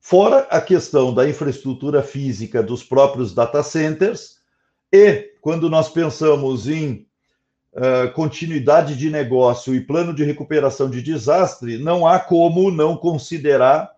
fora 0.00 0.40
a 0.50 0.60
questão 0.60 1.12
da 1.14 1.28
infraestrutura 1.28 2.02
física 2.02 2.62
dos 2.62 2.82
próprios 2.82 3.34
data 3.34 3.62
centers 3.62 4.38
e 4.92 5.34
quando 5.40 5.68
nós 5.68 5.88
pensamos 5.88 6.68
em 6.68 7.06
uh, 7.74 8.12
continuidade 8.12 8.96
de 8.96 9.10
negócio 9.10 9.74
e 9.74 9.80
plano 9.80 10.14
de 10.14 10.24
recuperação 10.24 10.90
de 10.90 11.02
desastre, 11.02 11.78
não 11.78 12.06
há 12.06 12.18
como 12.18 12.70
não 12.70 12.96
considerar 12.96 13.90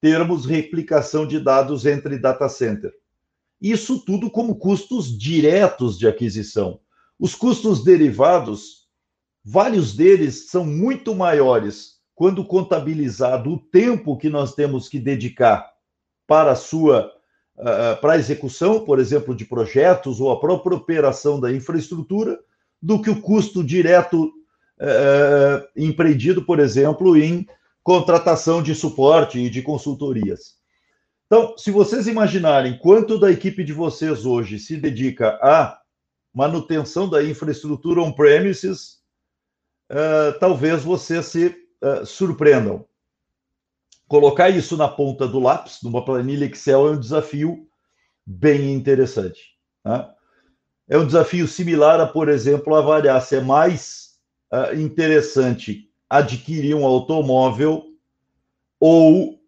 termos 0.00 0.46
replicação 0.46 1.26
de 1.26 1.38
dados 1.38 1.84
entre 1.84 2.18
data 2.18 2.48
center. 2.48 2.92
Isso 3.60 4.02
tudo 4.04 4.30
como 4.30 4.56
custos 4.56 5.16
diretos 5.16 5.98
de 5.98 6.08
aquisição. 6.08 6.80
Os 7.18 7.34
custos 7.34 7.84
derivados, 7.84 8.86
vários 9.44 9.94
deles 9.94 10.48
são 10.48 10.64
muito 10.64 11.14
maiores 11.14 12.00
quando 12.14 12.44
contabilizado 12.44 13.52
o 13.52 13.58
tempo 13.58 14.16
que 14.16 14.30
nós 14.30 14.54
temos 14.54 14.88
que 14.88 14.98
dedicar 14.98 15.70
para 16.26 16.52
a 16.52 16.56
sua 16.56 17.12
uh, 17.58 18.00
para 18.00 18.14
a 18.14 18.18
execução, 18.18 18.84
por 18.84 18.98
exemplo, 18.98 19.34
de 19.34 19.44
projetos 19.44 20.20
ou 20.20 20.30
a 20.30 20.40
própria 20.40 20.76
operação 20.76 21.38
da 21.38 21.52
infraestrutura, 21.52 22.38
do 22.82 23.00
que 23.00 23.10
o 23.10 23.20
custo 23.20 23.62
direto 23.62 24.24
uh, 24.26 25.68
empreendido, 25.76 26.42
por 26.42 26.58
exemplo, 26.58 27.16
em 27.16 27.46
contratação 27.82 28.62
de 28.62 28.74
suporte 28.74 29.38
e 29.38 29.50
de 29.50 29.62
consultorias. 29.62 30.58
Então, 31.26 31.56
se 31.56 31.70
vocês 31.70 32.06
imaginarem 32.06 32.78
quanto 32.78 33.18
da 33.18 33.30
equipe 33.30 33.62
de 33.62 33.72
vocês 33.72 34.26
hoje 34.26 34.58
se 34.58 34.76
dedica 34.76 35.38
à 35.42 35.80
manutenção 36.34 37.08
da 37.08 37.22
infraestrutura 37.22 38.02
on-premises, 38.02 39.00
uh, 39.90 40.38
talvez 40.38 40.82
vocês 40.82 41.26
se 41.26 41.46
uh, 41.82 42.04
surpreendam. 42.04 42.84
Colocar 44.08 44.50
isso 44.50 44.76
na 44.76 44.88
ponta 44.88 45.28
do 45.28 45.38
lápis, 45.38 45.78
numa 45.84 46.04
planilha 46.04 46.46
Excel, 46.46 46.88
é 46.88 46.90
um 46.90 47.00
desafio 47.00 47.68
bem 48.26 48.72
interessante. 48.72 49.56
Né? 49.84 50.08
É 50.90 50.98
um 50.98 51.06
desafio 51.06 51.46
similar 51.46 52.00
a, 52.00 52.06
por 52.06 52.28
exemplo, 52.28 52.74
avaliar 52.74 53.22
se 53.22 53.36
é 53.36 53.40
mais 53.40 54.18
uh, 54.52 54.74
interessante 54.74 55.88
adquirir 56.08 56.74
um 56.74 56.84
automóvel 56.84 57.94
ou 58.80 59.40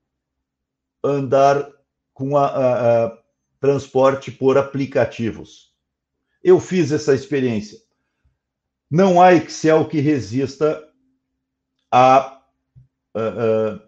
andar 1.03 1.69
com 2.15 2.37
a, 2.37 2.47
a, 2.47 3.07
a 3.07 3.19
transporte 3.59 4.31
por 4.31 4.57
aplicativos. 4.57 5.75
Eu 6.45 6.61
fiz 6.61 6.93
essa 6.93 7.13
experiência. 7.13 7.81
Não 8.89 9.21
há 9.21 9.35
Excel 9.35 9.89
que 9.89 9.99
resista 9.99 10.89
à, 11.91 12.41
à, 13.17 13.81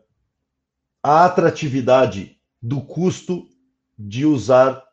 à 1.00 1.24
atratividade 1.26 2.36
do 2.60 2.80
custo 2.80 3.48
de 3.96 4.26
usar 4.26 4.84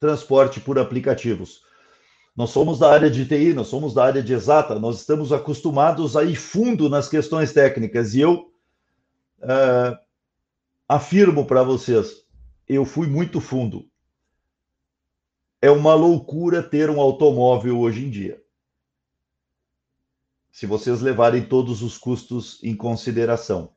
transporte 0.00 0.58
por 0.58 0.78
aplicativos. 0.78 1.67
Nós 2.38 2.50
somos 2.50 2.78
da 2.78 2.92
área 2.92 3.10
de 3.10 3.26
TI, 3.26 3.52
nós 3.52 3.66
somos 3.66 3.92
da 3.92 4.04
área 4.04 4.22
de 4.22 4.32
exata, 4.32 4.78
nós 4.78 5.00
estamos 5.00 5.32
acostumados 5.32 6.16
a 6.16 6.22
ir 6.22 6.36
fundo 6.36 6.88
nas 6.88 7.08
questões 7.08 7.52
técnicas. 7.52 8.14
E 8.14 8.20
eu 8.20 8.52
uh, 9.40 9.98
afirmo 10.88 11.44
para 11.44 11.64
vocês, 11.64 12.24
eu 12.68 12.84
fui 12.84 13.08
muito 13.08 13.40
fundo. 13.40 13.90
É 15.60 15.68
uma 15.68 15.94
loucura 15.94 16.62
ter 16.62 16.88
um 16.90 17.00
automóvel 17.00 17.80
hoje 17.80 18.04
em 18.04 18.08
dia. 18.08 18.40
Se 20.52 20.64
vocês 20.64 21.00
levarem 21.00 21.44
todos 21.44 21.82
os 21.82 21.98
custos 21.98 22.62
em 22.62 22.76
consideração. 22.76 23.72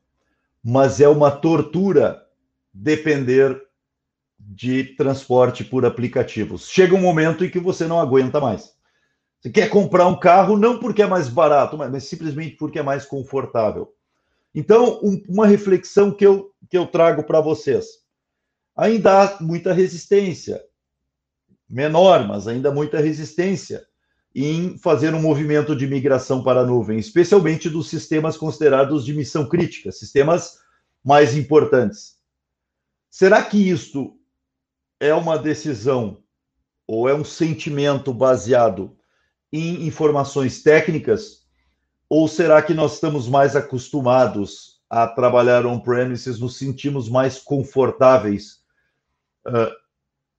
Mas 0.63 1.01
é 1.01 1.09
uma 1.09 1.31
tortura 1.31 2.23
depender 2.71 3.59
de 4.47 4.95
transporte 4.95 5.63
por 5.63 5.85
aplicativos. 5.85 6.67
Chega 6.67 6.95
um 6.95 7.01
momento 7.01 7.45
em 7.45 7.49
que 7.49 7.59
você 7.59 7.87
não 7.87 7.99
aguenta 7.99 8.39
mais. 8.39 8.73
Você 9.39 9.49
quer 9.49 9.69
comprar 9.69 10.07
um 10.07 10.19
carro 10.19 10.57
não 10.57 10.79
porque 10.79 11.01
é 11.01 11.07
mais 11.07 11.27
barato, 11.27 11.77
mas, 11.77 12.03
simplesmente 12.03 12.55
porque 12.57 12.79
é 12.79 12.83
mais 12.83 13.05
confortável. 13.05 13.93
Então, 14.53 14.99
um, 15.01 15.21
uma 15.27 15.47
reflexão 15.47 16.11
que 16.11 16.25
eu, 16.25 16.51
que 16.69 16.77
eu 16.77 16.85
trago 16.85 17.23
para 17.23 17.41
vocês. 17.41 17.85
Ainda 18.75 19.23
há 19.23 19.41
muita 19.41 19.73
resistência, 19.73 20.63
menor, 21.69 22.27
mas 22.27 22.47
ainda 22.47 22.71
muita 22.71 22.99
resistência 22.99 23.85
em 24.33 24.77
fazer 24.77 25.13
um 25.13 25.21
movimento 25.21 25.75
de 25.75 25.87
migração 25.87 26.43
para 26.43 26.61
a 26.61 26.65
nuvem, 26.65 26.97
especialmente 26.97 27.69
dos 27.69 27.89
sistemas 27.89 28.37
considerados 28.37 29.03
de 29.03 29.13
missão 29.13 29.47
crítica, 29.47 29.91
sistemas 29.91 30.59
mais 31.03 31.35
importantes. 31.35 32.17
Será 33.09 33.43
que 33.43 33.57
isto 33.69 34.17
é 35.01 35.13
uma 35.15 35.37
decisão 35.37 36.19
ou 36.87 37.09
é 37.09 37.13
um 37.13 37.25
sentimento 37.25 38.13
baseado 38.13 38.95
em 39.51 39.87
informações 39.87 40.61
técnicas? 40.61 41.41
Ou 42.07 42.27
será 42.27 42.61
que 42.61 42.73
nós 42.73 42.93
estamos 42.93 43.27
mais 43.27 43.55
acostumados 43.55 44.79
a 44.87 45.07
trabalhar 45.07 45.65
on-premises, 45.65 46.39
nos 46.39 46.57
sentimos 46.57 47.09
mais 47.09 47.39
confortáveis? 47.39 48.59
Uh, 49.47 49.73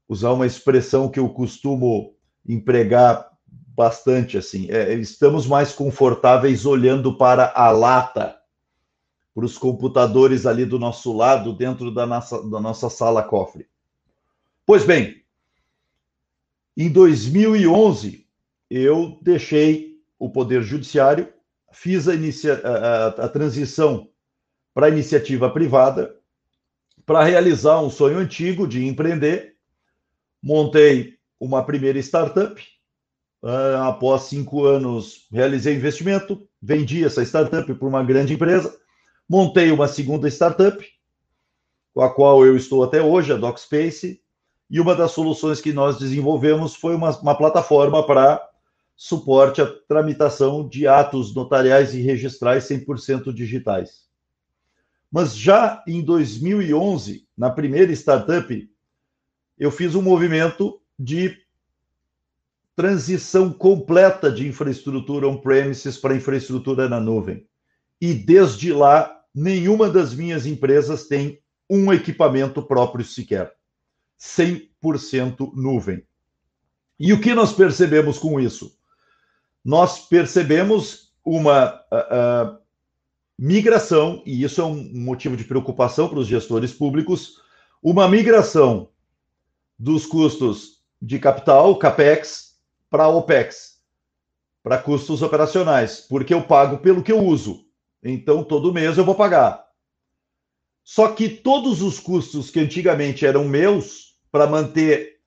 usar 0.09 0.31
uma 0.31 0.47
expressão 0.47 1.09
que 1.09 1.19
eu 1.19 1.29
costumo 1.29 2.15
empregar 2.47 3.29
bastante 3.75 4.37
assim, 4.37 4.71
é, 4.71 4.93
estamos 4.95 5.47
mais 5.47 5.73
confortáveis 5.73 6.67
olhando 6.67 7.17
para 7.17 7.53
a 7.57 7.71
lata, 7.71 8.37
para 9.35 9.45
os 9.45 9.57
computadores 9.57 10.45
ali 10.45 10.67
do 10.67 10.79
nosso 10.79 11.17
lado, 11.17 11.55
dentro 11.55 11.93
da 11.93 12.07
nossa, 12.07 12.49
da 12.49 12.61
nossa 12.61 12.91
sala 12.91 13.23
cofre. 13.23 13.72
Pois 14.65 14.85
bem, 14.85 15.23
em 16.77 16.89
2011, 16.89 18.27
eu 18.71 19.19
deixei 19.21 20.01
o 20.19 20.31
Poder 20.31 20.63
Judiciário, 20.63 21.33
fiz 21.73 22.09
a, 22.09 22.15
inicia, 22.15 22.55
a, 22.55 23.07
a 23.09 23.29
transição 23.29 24.09
para 24.73 24.87
a 24.87 24.89
iniciativa 24.89 25.51
privada, 25.51 26.17
para 27.05 27.25
realizar 27.25 27.81
um 27.81 27.91
sonho 27.91 28.19
antigo 28.19 28.67
de 28.67 28.87
empreender. 28.87 29.57
Montei 30.41 31.19
uma 31.41 31.65
primeira 31.65 31.99
startup. 31.99 32.63
Uh, 33.43 33.83
após 33.83 34.23
cinco 34.23 34.65
anos, 34.65 35.27
realizei 35.33 35.75
investimento, 35.75 36.49
vendi 36.63 37.05
essa 37.05 37.25
startup 37.25 37.75
para 37.75 37.89
uma 37.89 38.05
grande 38.05 38.35
empresa. 38.35 38.73
Montei 39.29 39.73
uma 39.73 39.89
segunda 39.89 40.29
startup, 40.29 40.87
com 41.93 42.01
a 42.03 42.15
qual 42.15 42.47
eu 42.47 42.57
estou 42.57 42.85
até 42.85 43.03
hoje, 43.03 43.33
a 43.33 43.37
DocSpace, 43.37 44.22
e 44.73 44.81
uma 44.81 44.97
das 44.97 45.11
soluções 45.11 45.61
que 45.61 45.71
nós 45.71 45.99
desenvolvemos 45.99 46.75
foi 46.75 46.95
uma, 46.95 47.11
uma 47.19 47.37
plataforma 47.37 48.07
para 48.07 48.43
suporte 48.97 49.61
à 49.61 49.67
tramitação 49.67 50.67
de 50.67 50.89
atos 50.89 51.35
notariais 51.35 51.93
e 51.93 52.01
registrais 52.01 52.65
100% 52.65 53.35
digitais. 53.35 54.07
Mas 55.11 55.37
já 55.37 55.85
em 55.87 56.01
2011, 56.01 57.29
na 57.37 57.51
primeira 57.51 57.93
startup, 57.93 58.71
eu 59.59 59.71
fiz 59.71 59.95
um 59.95 60.01
movimento 60.01 60.81
de 60.99 61.37
transição 62.75 63.53
completa 63.53 64.33
de 64.33 64.49
infraestrutura 64.49 65.29
on-premises 65.29 65.99
para 65.99 66.17
infraestrutura 66.17 66.89
na 66.89 66.99
nuvem. 66.99 67.47
E 68.01 68.15
desde 68.15 68.73
lá, 68.73 69.21
nenhuma 69.35 69.91
das 69.91 70.15
minhas 70.15 70.47
empresas 70.47 71.07
tem 71.07 71.43
um 71.69 71.93
equipamento 71.93 72.63
próprio 72.63 73.05
sequer. 73.05 73.55
100% 74.23 75.53
nuvem. 75.55 76.07
E 76.99 77.13
o 77.13 77.21
que 77.21 77.35
nós 77.35 77.53
percebemos 77.53 78.19
com 78.19 78.39
isso? 78.39 78.79
Nós 79.65 80.07
percebemos 80.07 81.13
uma 81.25 81.75
uh, 81.93 82.59
migração, 83.37 84.23
e 84.25 84.45
isso 84.45 84.61
é 84.61 84.65
um 84.65 84.91
motivo 84.95 85.37
de 85.37 85.45
preocupação 85.45 86.09
para 86.09 86.21
os 86.21 86.29
gestores 86.29 86.73
públicos, 86.73 87.41
uma 87.83 88.09
migração 88.09 88.89
dos 89.77 90.07
custos 90.07 90.83
de 91.01 91.19
capital, 91.19 91.77
CAPEX, 91.77 92.61
para 92.89 93.09
OPEX, 93.09 93.81
para 94.63 94.79
custos 94.79 95.23
operacionais, 95.23 96.07
porque 96.09 96.33
eu 96.33 96.45
pago 96.45 96.79
pelo 96.79 97.03
que 97.03 97.11
eu 97.11 97.19
uso. 97.19 97.67
Então, 98.01 98.45
todo 98.45 98.73
mês 98.73 98.97
eu 98.97 99.05
vou 99.05 99.17
pagar. 99.17 99.67
Só 100.85 101.09
que 101.09 101.29
todos 101.29 101.83
os 101.83 101.99
custos 101.99 102.51
que 102.51 102.61
antigamente 102.61 103.27
eram 103.27 103.45
meus, 103.45 104.12
para 104.33 104.47
manter 104.47 105.19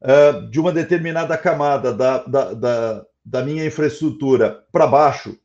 uh, 0.00 0.50
de 0.50 0.58
uma 0.58 0.72
determinada 0.72 1.36
camada 1.36 1.92
da, 1.92 2.24
da, 2.24 2.54
da, 2.54 3.06
da 3.22 3.42
minha 3.44 3.66
infraestrutura 3.66 4.64
para 4.72 4.86
baixo, 4.86 5.38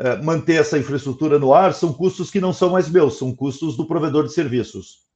uh, 0.00 0.22
manter 0.24 0.60
essa 0.60 0.76
infraestrutura 0.76 1.38
no 1.38 1.54
ar, 1.54 1.72
são 1.72 1.92
custos 1.92 2.28
que 2.28 2.40
não 2.40 2.52
são 2.52 2.70
mais 2.70 2.90
meus, 2.90 3.16
são 3.18 3.34
custos 3.34 3.76
do 3.76 3.86
provedor 3.86 4.24
de 4.24 4.34
serviços. 4.34 5.06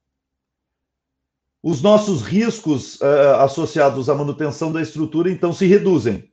Os 1.61 1.83
nossos 1.83 2.23
riscos 2.23 2.99
uh, 3.01 3.41
associados 3.41 4.09
à 4.09 4.15
manutenção 4.15 4.73
da 4.73 4.81
estrutura, 4.81 5.31
então, 5.31 5.53
se 5.53 5.67
reduzem. 5.67 6.31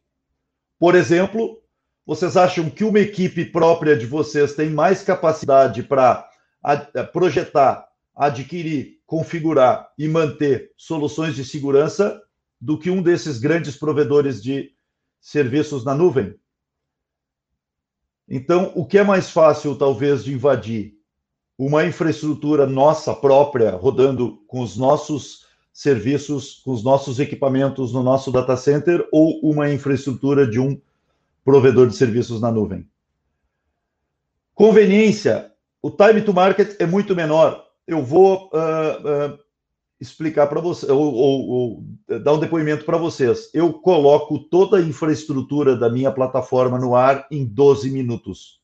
Por 0.79 0.93
exemplo, 0.93 1.59
vocês 2.05 2.37
acham 2.37 2.69
que 2.69 2.83
uma 2.83 2.99
equipe 2.99 3.43
própria 3.43 3.97
de 3.97 4.05
vocês 4.05 4.53
tem 4.53 4.69
mais 4.69 5.03
capacidade 5.03 5.81
para 5.83 6.29
projetar, 7.11 7.87
adquirir 8.15 8.96
configurar 9.07 9.89
e 9.97 10.05
manter 10.05 10.73
soluções 10.77 11.33
de 11.33 11.45
segurança 11.45 12.21
do 12.59 12.77
que 12.77 12.91
um 12.91 13.01
desses 13.01 13.39
grandes 13.39 13.77
provedores 13.77 14.43
de 14.43 14.73
serviços 15.19 15.85
na 15.85 15.95
nuvem. 15.95 16.35
Então, 18.29 18.73
o 18.75 18.85
que 18.85 18.97
é 18.97 19.03
mais 19.03 19.29
fácil, 19.29 19.75
talvez, 19.77 20.25
de 20.25 20.33
invadir? 20.33 20.97
Uma 21.57 21.85
infraestrutura 21.85 22.67
nossa 22.67 23.15
própria, 23.15 23.71
rodando 23.71 24.43
com 24.45 24.59
os 24.59 24.75
nossos 24.75 25.47
serviços, 25.71 26.61
com 26.63 26.71
os 26.71 26.83
nossos 26.83 27.19
equipamentos 27.19 27.93
no 27.93 28.03
nosso 28.03 28.31
data 28.31 28.57
center, 28.57 29.07
ou 29.11 29.39
uma 29.41 29.71
infraestrutura 29.71 30.45
de 30.45 30.59
um 30.59 30.79
provedor 31.45 31.87
de 31.87 31.95
serviços 31.95 32.41
na 32.41 32.51
nuvem? 32.51 32.87
Conveniência. 34.53 35.53
O 35.81 35.89
time 35.89 36.21
to 36.21 36.33
market 36.33 36.75
é 36.79 36.85
muito 36.85 37.15
menor 37.15 37.66
eu 37.87 38.03
vou 38.03 38.49
uh, 38.53 39.33
uh, 39.33 39.39
explicar 39.99 40.47
para 40.47 40.59
vocês, 40.59 40.91
ou, 40.91 41.13
ou, 41.13 41.47
ou, 41.47 42.19
dar 42.19 42.33
um 42.33 42.39
depoimento 42.39 42.85
para 42.85 42.97
vocês. 42.97 43.49
Eu 43.53 43.73
coloco 43.73 44.37
toda 44.37 44.77
a 44.77 44.81
infraestrutura 44.81 45.75
da 45.75 45.89
minha 45.89 46.11
plataforma 46.11 46.77
no 46.77 46.95
ar 46.95 47.25
em 47.31 47.45
12 47.45 47.89
minutos, 47.89 48.61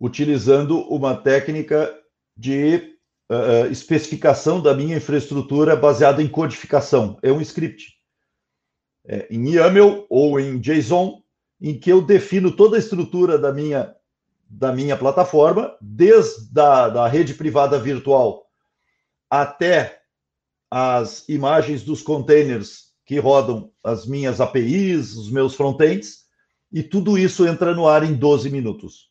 utilizando 0.00 0.78
uma 0.88 1.16
técnica 1.16 1.92
de 2.36 2.96
uh, 3.28 3.70
especificação 3.70 4.62
da 4.62 4.72
minha 4.72 4.96
infraestrutura 4.96 5.74
baseada 5.74 6.22
em 6.22 6.28
codificação. 6.28 7.18
É 7.20 7.32
um 7.32 7.40
script. 7.40 7.98
É, 9.04 9.26
em 9.30 9.54
YAML 9.54 10.06
ou 10.08 10.38
em 10.38 10.58
JSON, 10.60 11.22
em 11.60 11.78
que 11.78 11.90
eu 11.90 12.00
defino 12.00 12.54
toda 12.54 12.76
a 12.76 12.78
estrutura 12.78 13.38
da 13.38 13.52
minha 13.52 13.94
da 14.50 14.72
minha 14.72 14.96
plataforma, 14.96 15.76
desde 15.80 16.60
a 16.60 16.88
da 16.88 17.06
rede 17.06 17.34
privada 17.34 17.78
virtual 17.78 18.44
até 19.30 20.02
as 20.68 21.28
imagens 21.28 21.84
dos 21.84 22.02
containers 22.02 22.90
que 23.06 23.18
rodam 23.18 23.72
as 23.82 24.06
minhas 24.06 24.40
APIs, 24.40 25.14
os 25.16 25.30
meus 25.30 25.54
frontends, 25.54 26.24
e 26.72 26.82
tudo 26.82 27.16
isso 27.16 27.46
entra 27.46 27.74
no 27.74 27.86
ar 27.88 28.02
em 28.02 28.14
12 28.14 28.50
minutos. 28.50 29.10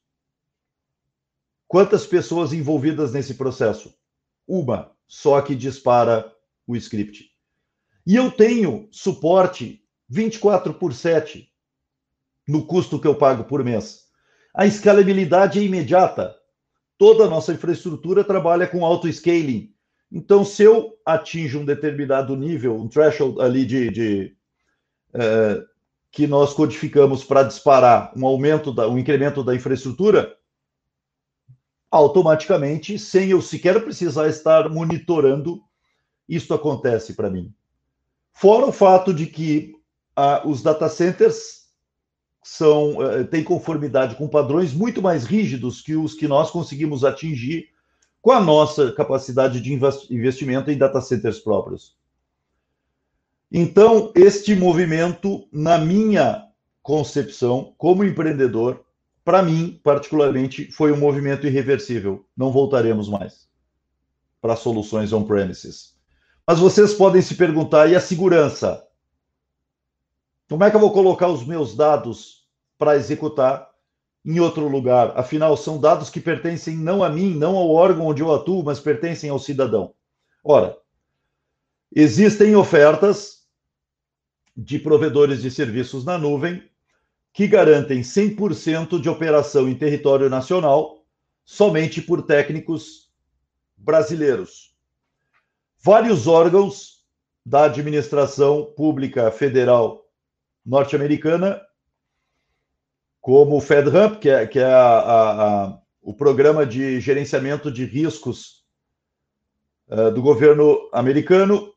Quantas 1.68 2.06
pessoas 2.06 2.52
envolvidas 2.52 3.14
nesse 3.14 3.36
processo? 3.36 3.94
Uma, 4.48 4.92
só 5.08 5.42
que 5.42 5.56
dispara 5.56 6.34
o 6.68 6.76
script. 6.76 7.30
E 8.06 8.16
eu 8.16 8.32
tenho 8.32 8.90
suporte 8.92 9.86
24 10.08 10.74
por 10.74 10.94
7 10.94 11.50
no 12.48 12.66
custo 12.66 13.00
que 13.00 13.08
eu 13.08 13.16
pago 13.16 13.44
por 13.44 13.64
mês. 13.64 14.09
A 14.54 14.66
escalabilidade 14.66 15.60
é 15.60 15.64
imediata. 15.64 16.36
Toda 16.98 17.26
a 17.26 17.30
nossa 17.30 17.54
infraestrutura 17.54 18.24
trabalha 18.24 18.68
com 18.68 18.86
auto-scaling. 18.86 19.74
Então, 20.12 20.44
se 20.44 20.64
eu 20.64 20.98
atinjo 21.06 21.60
um 21.60 21.66
determinado 21.66 22.36
nível, 22.36 22.76
um 22.76 22.88
threshold 22.88 23.40
ali 23.40 23.66
de, 23.66 23.90
de, 23.92 24.38
uh, 25.14 25.64
que 26.12 26.26
nós 26.26 26.54
codificamos 26.54 27.24
para 27.24 27.44
disparar 27.44 28.12
um 28.18 28.26
aumento, 28.26 28.74
da, 28.74 28.88
um 28.88 28.98
incremento 28.98 29.44
da 29.44 29.56
infraestrutura, 29.56 30.36
automaticamente, 31.92 32.98
sem 32.98 33.30
eu 33.30 33.42
sequer 33.42 33.84
precisar 33.84 34.28
estar 34.28 34.70
monitorando, 34.70 35.62
isto 36.28 36.54
acontece 36.54 37.14
para 37.14 37.30
mim. 37.30 37.54
Fora 38.34 38.68
o 38.68 38.72
fato 38.72 39.14
de 39.14 39.26
que 39.26 39.76
uh, 40.18 40.48
os 40.48 40.62
data 40.62 40.88
centers 40.90 41.59
são 42.44 42.98
uh, 42.98 43.26
têm 43.26 43.44
conformidade 43.44 44.16
com 44.16 44.28
padrões 44.28 44.74
muito 44.74 45.02
mais 45.02 45.26
rígidos 45.26 45.82
que 45.82 45.96
os 45.96 46.14
que 46.14 46.28
nós 46.28 46.50
conseguimos 46.52 47.04
atingir 47.04 47.70
com 48.22 48.32
a 48.32 48.42
nossa 48.42 48.92
capacidade 48.92 49.62
de 49.62 49.74
investimento 49.74 50.70
em 50.70 50.78
data 50.78 51.00
centers 51.02 51.40
próprios. 51.40 51.98
Então, 53.52 54.12
este 54.16 54.56
movimento, 54.56 55.48
na 55.52 55.78
minha 55.78 56.46
concepção, 56.84 57.74
como 57.78 58.04
empreendedor, 58.04 58.84
para 59.24 59.42
mim, 59.42 59.80
particularmente, 59.84 60.72
foi 60.72 60.92
um 60.92 60.98
movimento 60.98 61.48
irreversível. 61.48 62.26
Não 62.36 62.52
voltaremos 62.52 63.08
mais 63.10 63.48
para 64.42 64.56
soluções 64.56 65.12
on-premises. 65.14 65.96
Mas 66.48 66.60
vocês 66.60 66.94
podem 66.94 67.22
se 67.22 67.36
perguntar: 67.36 67.88
e 67.88 67.96
a 67.96 68.02
segurança? 68.02 68.84
Como 70.50 70.64
é 70.64 70.72
que 70.72 70.76
eu 70.76 70.80
vou 70.80 70.92
colocar 70.92 71.28
os 71.28 71.46
meus 71.46 71.76
dados 71.76 72.44
para 72.76 72.96
executar 72.96 73.70
em 74.26 74.40
outro 74.40 74.68
lugar? 74.68 75.16
Afinal, 75.16 75.56
são 75.56 75.80
dados 75.80 76.10
que 76.10 76.20
pertencem 76.20 76.76
não 76.76 77.04
a 77.04 77.10
mim, 77.10 77.36
não 77.36 77.56
ao 77.56 77.70
órgão 77.70 78.08
onde 78.08 78.24
eu 78.24 78.34
atuo, 78.34 78.64
mas 78.64 78.80
pertencem 78.80 79.30
ao 79.30 79.38
cidadão. 79.38 79.94
Ora, 80.44 80.76
existem 81.96 82.56
ofertas 82.56 83.44
de 84.58 84.80
provedores 84.80 85.40
de 85.40 85.52
serviços 85.52 86.04
na 86.04 86.18
nuvem 86.18 86.68
que 87.32 87.48
garantem 87.48 88.02
100% 88.02 89.00
de 89.00 89.08
operação 89.08 89.70
em 89.70 89.76
território 89.76 90.32
nacional 90.32 91.06
somente 91.46 92.02
por 92.02 92.24
técnicos 92.24 93.12
brasileiros. 93.78 94.76
Vários 95.80 96.26
órgãos 96.26 97.06
da 97.46 97.66
administração 97.66 98.74
pública 98.76 99.32
federal 99.32 100.09
norte-americana, 100.70 101.60
como 103.20 103.58
o 103.58 103.62
FedRAMP, 103.62 104.20
que 104.20 104.30
é, 104.30 104.46
que 104.46 104.60
é 104.60 104.66
a, 104.66 105.00
a, 105.00 105.66
a, 105.66 105.80
o 106.00 106.14
programa 106.14 106.64
de 106.64 107.02
gerenciamento 107.02 107.72
de 107.72 107.86
riscos 107.86 108.64
uh, 109.88 110.12
do 110.12 110.22
governo 110.22 110.78
americano, 110.94 111.74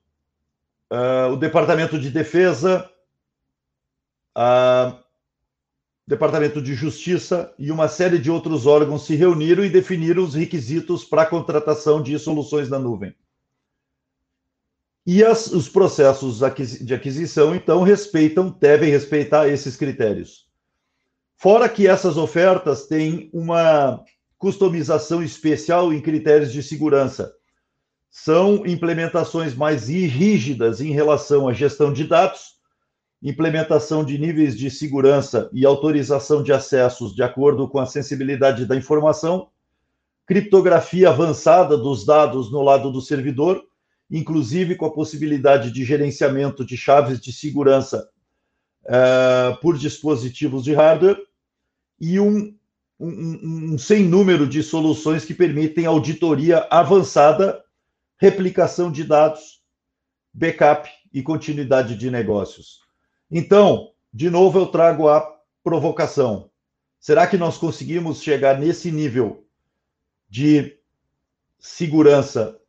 uh, 0.92 1.32
o 1.32 1.36
Departamento 1.36 1.98
de 1.98 2.10
Defesa, 2.10 2.88
o 4.36 6.08
Departamento 6.08 6.60
de 6.60 6.74
Justiça 6.74 7.54
e 7.58 7.70
uma 7.70 7.88
série 7.88 8.18
de 8.18 8.30
outros 8.30 8.66
órgãos 8.66 9.06
se 9.06 9.14
reuniram 9.14 9.64
e 9.64 9.70
definiram 9.70 10.22
os 10.22 10.34
requisitos 10.34 11.04
para 11.04 11.22
a 11.22 11.26
contratação 11.26 12.02
de 12.02 12.18
soluções 12.18 12.68
na 12.70 12.78
nuvem. 12.78 13.14
E 15.04 15.24
as, 15.24 15.48
os 15.48 15.68
processos 15.68 16.38
de 16.80 16.94
aquisição, 16.94 17.54
então, 17.54 17.82
respeitam, 17.82 18.50
devem 18.50 18.90
respeitar 18.90 19.48
esses 19.48 19.76
critérios. 19.76 20.46
Fora 21.36 21.68
que 21.68 21.88
essas 21.88 22.16
ofertas 22.16 22.86
têm 22.86 23.28
uma 23.32 24.00
customização 24.38 25.22
especial 25.22 25.92
em 25.92 26.00
critérios 26.00 26.52
de 26.52 26.62
segurança 26.62 27.32
são 28.12 28.66
implementações 28.66 29.54
mais 29.54 29.88
rígidas 29.88 30.82
em 30.82 30.92
relação 30.92 31.48
à 31.48 31.52
gestão 31.54 31.92
de 31.92 32.04
dados, 32.04 32.56
implementação 33.22 34.04
de 34.04 34.18
níveis 34.18 34.56
de 34.56 34.70
segurança 34.70 35.48
e 35.50 35.64
autorização 35.64 36.42
de 36.42 36.52
acessos 36.52 37.14
de 37.14 37.22
acordo 37.22 37.66
com 37.66 37.78
a 37.78 37.86
sensibilidade 37.86 38.66
da 38.66 38.76
informação, 38.76 39.48
criptografia 40.26 41.08
avançada 41.08 41.76
dos 41.78 42.04
dados 42.04 42.52
no 42.52 42.60
lado 42.60 42.92
do 42.92 43.00
servidor, 43.00 43.64
inclusive 44.10 44.76
com 44.76 44.86
a 44.86 44.92
possibilidade 44.92 45.70
de 45.70 45.84
gerenciamento 45.84 46.64
de 46.64 46.76
chaves 46.76 47.20
de 47.20 47.32
segurança 47.32 48.08
uh, 48.84 49.60
por 49.60 49.78
dispositivos 49.78 50.64
de 50.64 50.74
hardware, 50.74 51.18
e 52.00 52.18
um, 52.18 52.54
um, 52.98 53.72
um 53.72 53.78
sem 53.78 54.04
número 54.04 54.46
de 54.46 54.62
soluções 54.62 55.24
que 55.24 55.34
permitem 55.34 55.86
auditoria 55.86 56.66
avançada 56.70 57.62
replicação 58.18 58.90
de 58.90 59.04
dados, 59.04 59.62
backup 60.32 60.88
e 61.12 61.22
continuidade 61.22 61.96
de 61.96 62.10
negócios. 62.10 62.80
Então, 63.30 63.92
de 64.12 64.30
novo, 64.30 64.58
eu 64.58 64.66
trago 64.66 65.08
a 65.08 65.20
provocação. 65.64 66.50
Será 67.00 67.26
que 67.26 67.36
nós 67.36 67.58
conseguimos 67.58 68.22
chegar 68.22 68.58
nesse 68.58 68.92
nível 68.92 69.44
de 70.28 70.78
segurança 71.58 72.60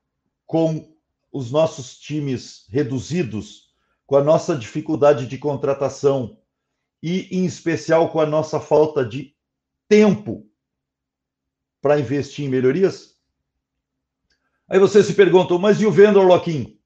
com 0.45 0.92
os 1.33 1.51
nossos 1.51 1.97
times 1.97 2.67
reduzidos, 2.69 3.73
com 4.05 4.15
a 4.15 4.23
nossa 4.23 4.55
dificuldade 4.55 5.25
de 5.25 5.39
contratação 5.39 6.39
e, 7.01 7.27
em 7.35 7.43
especial, 7.43 8.11
com 8.11 8.19
a 8.19 8.25
nossa 8.25 8.59
falta 8.59 9.03
de 9.03 9.35
tempo 9.89 10.47
para 11.81 11.99
investir 11.99 12.45
em 12.45 12.49
melhorias? 12.49 13.17
Aí 14.69 14.77
você 14.77 15.03
se 15.03 15.15
pergunta, 15.15 15.57
mas 15.57 15.81
e 15.81 15.87
o 15.87 15.91
vendor 15.91 16.25
lock-in? 16.27 16.79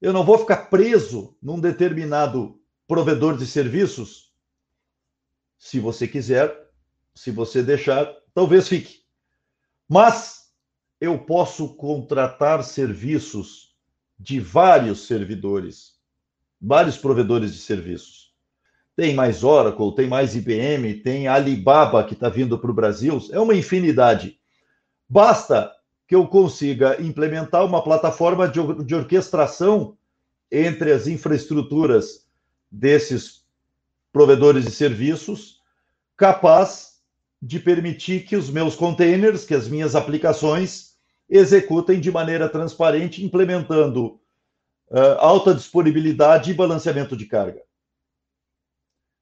Eu 0.00 0.12
não 0.12 0.24
vou 0.24 0.38
ficar 0.38 0.68
preso 0.68 1.36
num 1.42 1.58
determinado 1.58 2.60
provedor 2.86 3.38
de 3.38 3.46
serviços? 3.46 4.34
Se 5.56 5.80
você 5.80 6.06
quiser, 6.06 6.54
se 7.14 7.30
você 7.30 7.62
deixar, 7.62 8.06
talvez 8.34 8.68
fique. 8.68 9.02
Mas 9.88 10.52
eu 11.00 11.18
posso 11.18 11.74
contratar 11.74 12.62
serviços 12.62 13.67
de 14.18 14.40
vários 14.40 15.06
servidores, 15.06 15.92
vários 16.60 16.96
provedores 16.96 17.52
de 17.52 17.60
serviços. 17.60 18.32
Tem 18.96 19.14
mais 19.14 19.44
Oracle, 19.44 19.94
tem 19.94 20.08
mais 20.08 20.34
IBM, 20.34 20.94
tem 20.94 21.28
Alibaba 21.28 22.02
que 22.02 22.14
está 22.14 22.28
vindo 22.28 22.58
para 22.58 22.70
o 22.70 22.74
Brasil, 22.74 23.20
é 23.30 23.38
uma 23.38 23.54
infinidade. 23.54 24.38
Basta 25.08 25.72
que 26.06 26.14
eu 26.14 26.26
consiga 26.26 27.00
implementar 27.00 27.64
uma 27.64 27.84
plataforma 27.84 28.48
de, 28.48 28.60
de 28.84 28.94
orquestração 28.94 29.96
entre 30.50 30.90
as 30.90 31.06
infraestruturas 31.06 32.26
desses 32.70 33.44
provedores 34.12 34.64
de 34.64 34.70
serviços, 34.70 35.60
capaz 36.16 36.98
de 37.40 37.60
permitir 37.60 38.24
que 38.24 38.34
os 38.34 38.50
meus 38.50 38.74
containers, 38.74 39.44
que 39.44 39.54
as 39.54 39.68
minhas 39.68 39.94
aplicações 39.94 40.97
executem 41.28 42.00
de 42.00 42.10
maneira 42.10 42.48
transparente, 42.48 43.24
implementando 43.24 44.20
uh, 44.90 45.18
alta 45.18 45.54
disponibilidade 45.54 46.50
e 46.50 46.54
balanceamento 46.54 47.16
de 47.16 47.26
carga. 47.26 47.62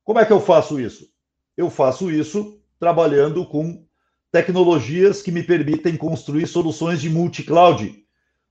Como 0.05 0.21
é 0.21 0.25
que 0.25 0.33
eu 0.33 0.41
faço 0.41 0.79
isso? 0.79 1.11
Eu 1.57 1.69
faço 1.69 2.11
isso 2.11 2.61
trabalhando 2.79 3.45
com 3.47 3.85
tecnologias 4.31 5.21
que 5.21 5.33
me 5.33 5.43
permitem 5.43 5.97
construir 5.97 6.47
soluções 6.47 7.01
de 7.01 7.11
multi-cloud. 7.11 8.05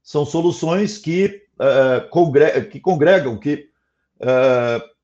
São 0.04 0.26
soluções 0.26 0.98
que, 0.98 1.44
uh, 1.56 2.10
congre 2.10 2.66
que 2.66 2.80
congregam, 2.80 3.40
que 3.40 3.70
uh, 4.20 4.96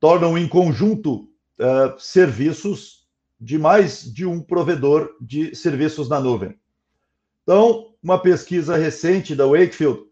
tornam 0.00 0.36
em 0.36 0.46
conjunto 0.48 1.28
serviços 1.98 3.06
de 3.40 3.58
mais 3.58 4.02
de 4.12 4.24
um 4.26 4.40
provedor 4.40 5.10
de 5.20 5.54
serviços 5.54 6.08
na 6.08 6.20
nuvem. 6.20 6.56
Então, 7.44 7.92
uma 8.02 8.18
pesquisa 8.18 8.76
recente 8.76 9.36
da 9.36 9.46
Wakefield 9.46 10.02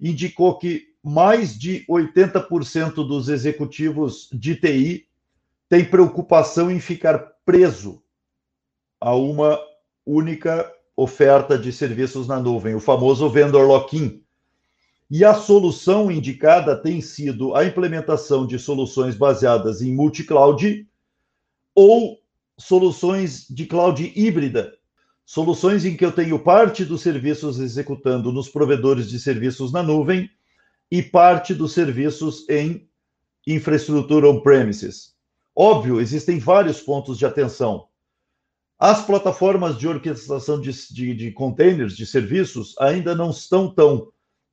indicou 0.00 0.58
que 0.58 0.88
mais 1.02 1.56
de 1.56 1.84
80% 1.86 2.94
dos 3.06 3.28
executivos 3.28 4.28
de 4.32 4.56
TI 4.56 5.06
têm 5.68 5.84
preocupação 5.84 6.70
em 6.70 6.80
ficar 6.80 7.18
preso 7.44 8.02
a 9.00 9.14
uma 9.14 9.58
única 10.06 10.70
oferta 10.96 11.58
de 11.58 11.72
serviços 11.72 12.26
na 12.26 12.38
nuvem, 12.40 12.74
o 12.74 12.80
famoso 12.80 13.28
vendor 13.28 13.66
lock-in. 13.66 14.22
E 15.10 15.24
a 15.24 15.34
solução 15.34 16.10
indicada 16.10 16.76
tem 16.76 17.00
sido 17.00 17.54
a 17.54 17.64
implementação 17.64 18.46
de 18.46 18.58
soluções 18.58 19.14
baseadas 19.14 19.82
em 19.82 19.94
multi-cloud 19.94 20.88
ou 21.74 22.18
soluções 22.58 23.46
de 23.48 23.66
cloud 23.66 24.12
híbrida, 24.14 24.72
soluções 25.24 25.84
em 25.84 25.96
que 25.96 26.04
eu 26.04 26.12
tenho 26.12 26.38
parte 26.38 26.84
dos 26.84 27.02
serviços 27.02 27.58
executando 27.58 28.32
nos 28.32 28.48
provedores 28.48 29.08
de 29.08 29.18
serviços 29.18 29.72
na 29.72 29.82
nuvem 29.82 30.30
e 30.90 31.02
parte 31.02 31.54
dos 31.54 31.72
serviços 31.72 32.48
em 32.48 32.88
infraestrutura 33.46 34.28
on-premises. 34.28 35.14
Óbvio, 35.54 36.00
existem 36.00 36.38
vários 36.38 36.80
pontos 36.80 37.18
de 37.18 37.26
atenção. 37.26 37.86
As 38.78 39.04
plataformas 39.04 39.78
de 39.78 39.86
orquestração 39.86 40.60
de, 40.60 40.72
de, 40.92 41.14
de 41.14 41.30
containers, 41.30 41.96
de 41.96 42.04
serviços, 42.04 42.74
ainda 42.78 43.14
não 43.14 43.30
estão 43.30 43.72
tão 43.72 44.08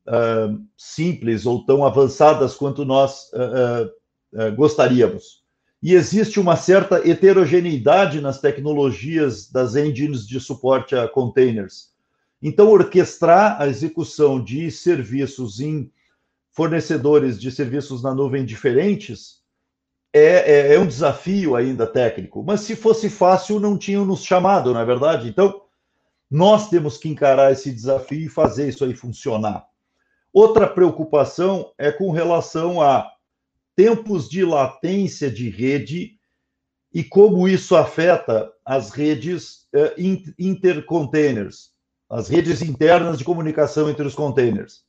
uh, 0.05 0.65
simples 0.77 1.45
ou 1.45 1.65
tão 1.65 1.85
avançadas 1.85 2.55
quanto 2.55 2.85
nós 2.85 3.31
uh, 3.33 3.87
uh, 4.39 4.55
gostaríamos. 4.55 5.38
E 5.81 5.93
existe 5.93 6.39
uma 6.39 6.57
certa 6.57 6.97
heterogeneidade 7.07 8.19
nas 8.19 8.41
tecnologias 8.41 9.49
das 9.49 9.75
engines 9.75 10.27
de 10.27 10.39
suporte 10.39 10.95
a 10.95 11.07
containers. 11.07 11.89
Então, 12.41 12.69
orquestrar 12.69 13.61
a 13.61 13.67
execução 13.67 14.43
de 14.43 14.69
serviços 14.71 15.59
em 15.59 15.91
fornecedores 16.51 17.39
de 17.39 17.51
serviços 17.51 18.03
na 18.03 18.13
nuvem 18.13 18.43
diferentes 18.43 19.39
é, 20.11 20.21
é, 20.21 20.73
é, 20.73 20.79
um 20.79 20.87
desafio 20.87 21.55
ainda 21.55 21.85
técnico. 21.85 22.43
Mas 22.43 22.61
se 22.61 22.75
fosse 22.75 23.09
fácil, 23.09 23.59
não 23.59 23.77
tinham 23.77 24.05
nos 24.05 24.23
chamado, 24.23 24.73
não 24.73 24.81
é 24.81 24.85
verdade? 24.85 25.27
Então, 25.29 25.61
nós 26.29 26.69
temos 26.69 26.97
que 26.97 27.09
encarar 27.09 27.51
esse 27.51 27.71
desafio 27.71 28.25
e 28.25 28.29
fazer 28.29 28.69
isso 28.69 28.83
aí 28.83 28.93
funcionar. 28.93 29.65
Outra 30.31 30.67
preocupação 30.67 31.71
é 31.77 31.91
com 31.91 32.11
relação 32.11 32.81
a 32.81 33.09
tempos 33.79 34.27
de 34.27 34.43
latência 34.43 35.31
de 35.31 35.49
rede 35.49 36.17
e 36.93 37.01
como 37.01 37.47
isso 37.47 37.77
afeta 37.77 38.51
as 38.65 38.89
redes 38.89 39.69
uh, 39.73 39.95
intercontainers, 40.37 41.69
as 42.09 42.27
redes 42.27 42.61
internas 42.61 43.17
de 43.17 43.23
comunicação 43.23 43.89
entre 43.89 44.05
os 44.05 44.13
containers. 44.13 44.81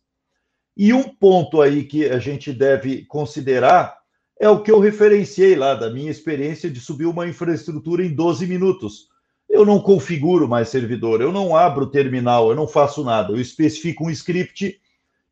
E 0.77 0.93
um 0.93 1.05
ponto 1.05 1.63
aí 1.63 1.85
que 1.85 2.07
a 2.07 2.19
gente 2.19 2.53
deve 2.53 3.05
considerar 3.05 3.97
é 4.41 4.49
o 4.49 4.61
que 4.61 4.73
eu 4.73 4.81
referenciei 4.81 5.55
lá 5.55 5.77
da 5.77 5.89
minha 5.89 6.11
experiência 6.11 6.69
de 6.69 6.81
subir 6.81 7.07
uma 7.07 7.29
infraestrutura 7.29 8.05
em 8.05 8.13
12 8.13 8.45
minutos. 8.49 9.07
Eu 9.49 9.65
não 9.65 9.79
configuro 9.81 10.49
mais 10.49 10.69
servidor, 10.69 11.21
eu 11.21 11.31
não 11.31 11.55
abro 11.55 11.87
terminal, 11.87 12.51
eu 12.51 12.57
não 12.57 12.67
faço 12.67 13.05
nada. 13.05 13.33
Eu 13.33 13.41
especifico 13.41 14.07
um 14.07 14.11
script 14.11 14.81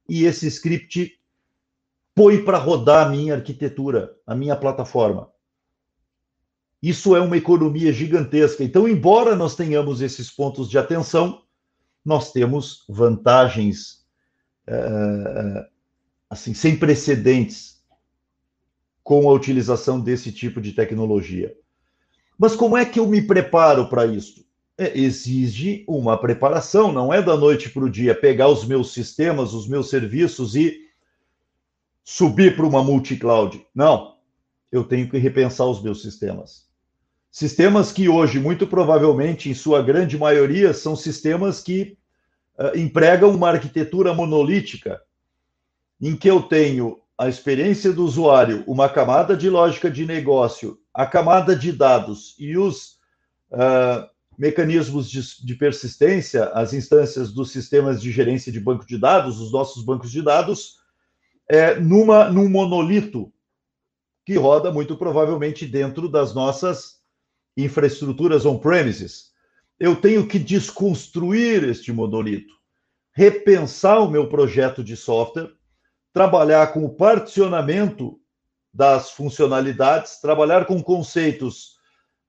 e 0.08 0.26
esse 0.26 0.46
script 0.46 1.17
põe 2.18 2.44
para 2.44 2.58
rodar 2.58 3.06
a 3.06 3.08
minha 3.08 3.36
arquitetura, 3.36 4.12
a 4.26 4.34
minha 4.34 4.56
plataforma. 4.56 5.30
Isso 6.82 7.14
é 7.14 7.20
uma 7.20 7.36
economia 7.36 7.92
gigantesca. 7.92 8.64
Então, 8.64 8.88
embora 8.88 9.36
nós 9.36 9.54
tenhamos 9.54 10.00
esses 10.00 10.28
pontos 10.28 10.68
de 10.68 10.76
atenção, 10.76 11.44
nós 12.04 12.32
temos 12.32 12.84
vantagens 12.88 14.04
uh, 14.66 15.64
assim 16.28 16.52
sem 16.54 16.76
precedentes 16.76 17.80
com 19.04 19.30
a 19.30 19.32
utilização 19.32 20.00
desse 20.00 20.32
tipo 20.32 20.60
de 20.60 20.72
tecnologia. 20.72 21.56
Mas 22.36 22.56
como 22.56 22.76
é 22.76 22.84
que 22.84 22.98
eu 22.98 23.06
me 23.06 23.22
preparo 23.22 23.88
para 23.88 24.06
isso? 24.06 24.44
É, 24.76 24.98
exige 24.98 25.84
uma 25.86 26.20
preparação, 26.20 26.90
não 26.90 27.14
é 27.14 27.22
da 27.22 27.36
noite 27.36 27.70
para 27.70 27.84
o 27.84 27.90
dia 27.90 28.12
pegar 28.12 28.48
os 28.48 28.64
meus 28.64 28.92
sistemas, 28.92 29.54
os 29.54 29.68
meus 29.68 29.88
serviços 29.88 30.56
e 30.56 30.87
subir 32.10 32.56
para 32.56 32.64
uma 32.64 32.82
multi-cloud. 32.82 33.62
Não, 33.74 34.14
eu 34.72 34.82
tenho 34.82 35.10
que 35.10 35.18
repensar 35.18 35.66
os 35.66 35.82
meus 35.82 36.00
sistemas. 36.00 36.66
Sistemas 37.30 37.92
que 37.92 38.08
hoje, 38.08 38.40
muito 38.40 38.66
provavelmente, 38.66 39.50
em 39.50 39.54
sua 39.54 39.82
grande 39.82 40.16
maioria, 40.16 40.72
são 40.72 40.96
sistemas 40.96 41.60
que 41.60 41.98
uh, 42.58 42.78
empregam 42.78 43.30
uma 43.30 43.50
arquitetura 43.50 44.14
monolítica, 44.14 45.02
em 46.00 46.16
que 46.16 46.30
eu 46.30 46.40
tenho 46.40 46.98
a 47.18 47.28
experiência 47.28 47.92
do 47.92 48.06
usuário, 48.06 48.64
uma 48.66 48.88
camada 48.88 49.36
de 49.36 49.50
lógica 49.50 49.90
de 49.90 50.06
negócio, 50.06 50.78
a 50.94 51.04
camada 51.04 51.54
de 51.54 51.72
dados 51.72 52.34
e 52.38 52.56
os 52.56 52.96
uh, 53.52 54.08
mecanismos 54.38 55.10
de, 55.10 55.44
de, 55.44 55.54
persistência, 55.56 56.46
as 56.54 56.72
instâncias 56.72 57.30
dos 57.30 57.50
sistemas 57.50 58.00
de 58.00 58.10
gerência 58.10 58.50
de 58.50 58.58
banco 58.58 58.86
de 58.86 58.96
dados, 58.96 59.38
os 59.42 59.52
nossos 59.52 59.84
bancos 59.84 60.10
de 60.10 60.22
dados, 60.22 60.77
é, 61.48 61.74
numa, 61.80 62.28
num 62.30 62.48
monolito 62.48 63.32
que 64.24 64.36
roda 64.36 64.70
muito 64.70 64.96
provavelmente 64.96 65.66
dentro 65.66 66.08
das 66.08 66.34
nossas 66.34 66.98
infraestruturas 67.56 68.44
on-premises. 68.44 69.32
Eu 69.80 69.96
tenho 69.96 70.26
que 70.28 70.38
desconstruir 70.38 71.64
este 71.64 71.92
monolito, 71.92 72.52
repensar 73.12 74.00
o 74.00 74.10
meu 74.10 74.28
projeto 74.28 74.84
de 74.84 74.96
software, 74.96 75.50
trabalhar 76.12 76.72
com 76.72 76.84
o 76.84 76.94
particionamento 76.94 78.20
das 78.72 79.10
funcionalidades, 79.10 80.20
trabalhar 80.20 80.66
com 80.66 80.82
conceitos 80.82 81.78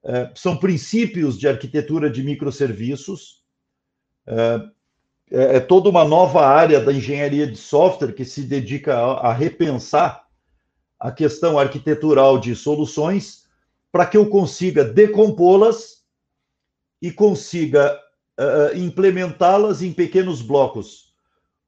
é, 0.04 0.32
são 0.36 0.56
princípios 0.58 1.38
de 1.38 1.48
arquitetura 1.48 2.10
de 2.10 2.24
microserviços. 2.24 3.44
É, 4.26 4.60
é, 5.32 5.58
é, 5.58 5.60
toda 5.60 5.90
uma 5.90 6.04
nova 6.04 6.46
área 6.46 6.80
da 6.80 6.92
engenharia 6.92 7.46
de 7.46 7.58
software 7.58 8.14
que 8.14 8.26
se 8.26 8.42
dedica 8.42 8.98
a, 8.98 9.30
a 9.30 9.34
repensar 9.34 10.26
a 11.00 11.12
questão 11.12 11.58
arquitetural 11.58 12.40
de 12.40 12.56
soluções 12.56 13.46
para 13.92 14.06
que 14.06 14.18
eu 14.18 14.28
consiga 14.30 14.84
decompô-las 14.84 16.04
e 17.02 17.12
consiga 17.12 17.98
uh, 18.38 18.78
implementá-las 18.78 19.82
em 19.82 19.94
pequenos 19.94 20.42
blocos 20.42 21.14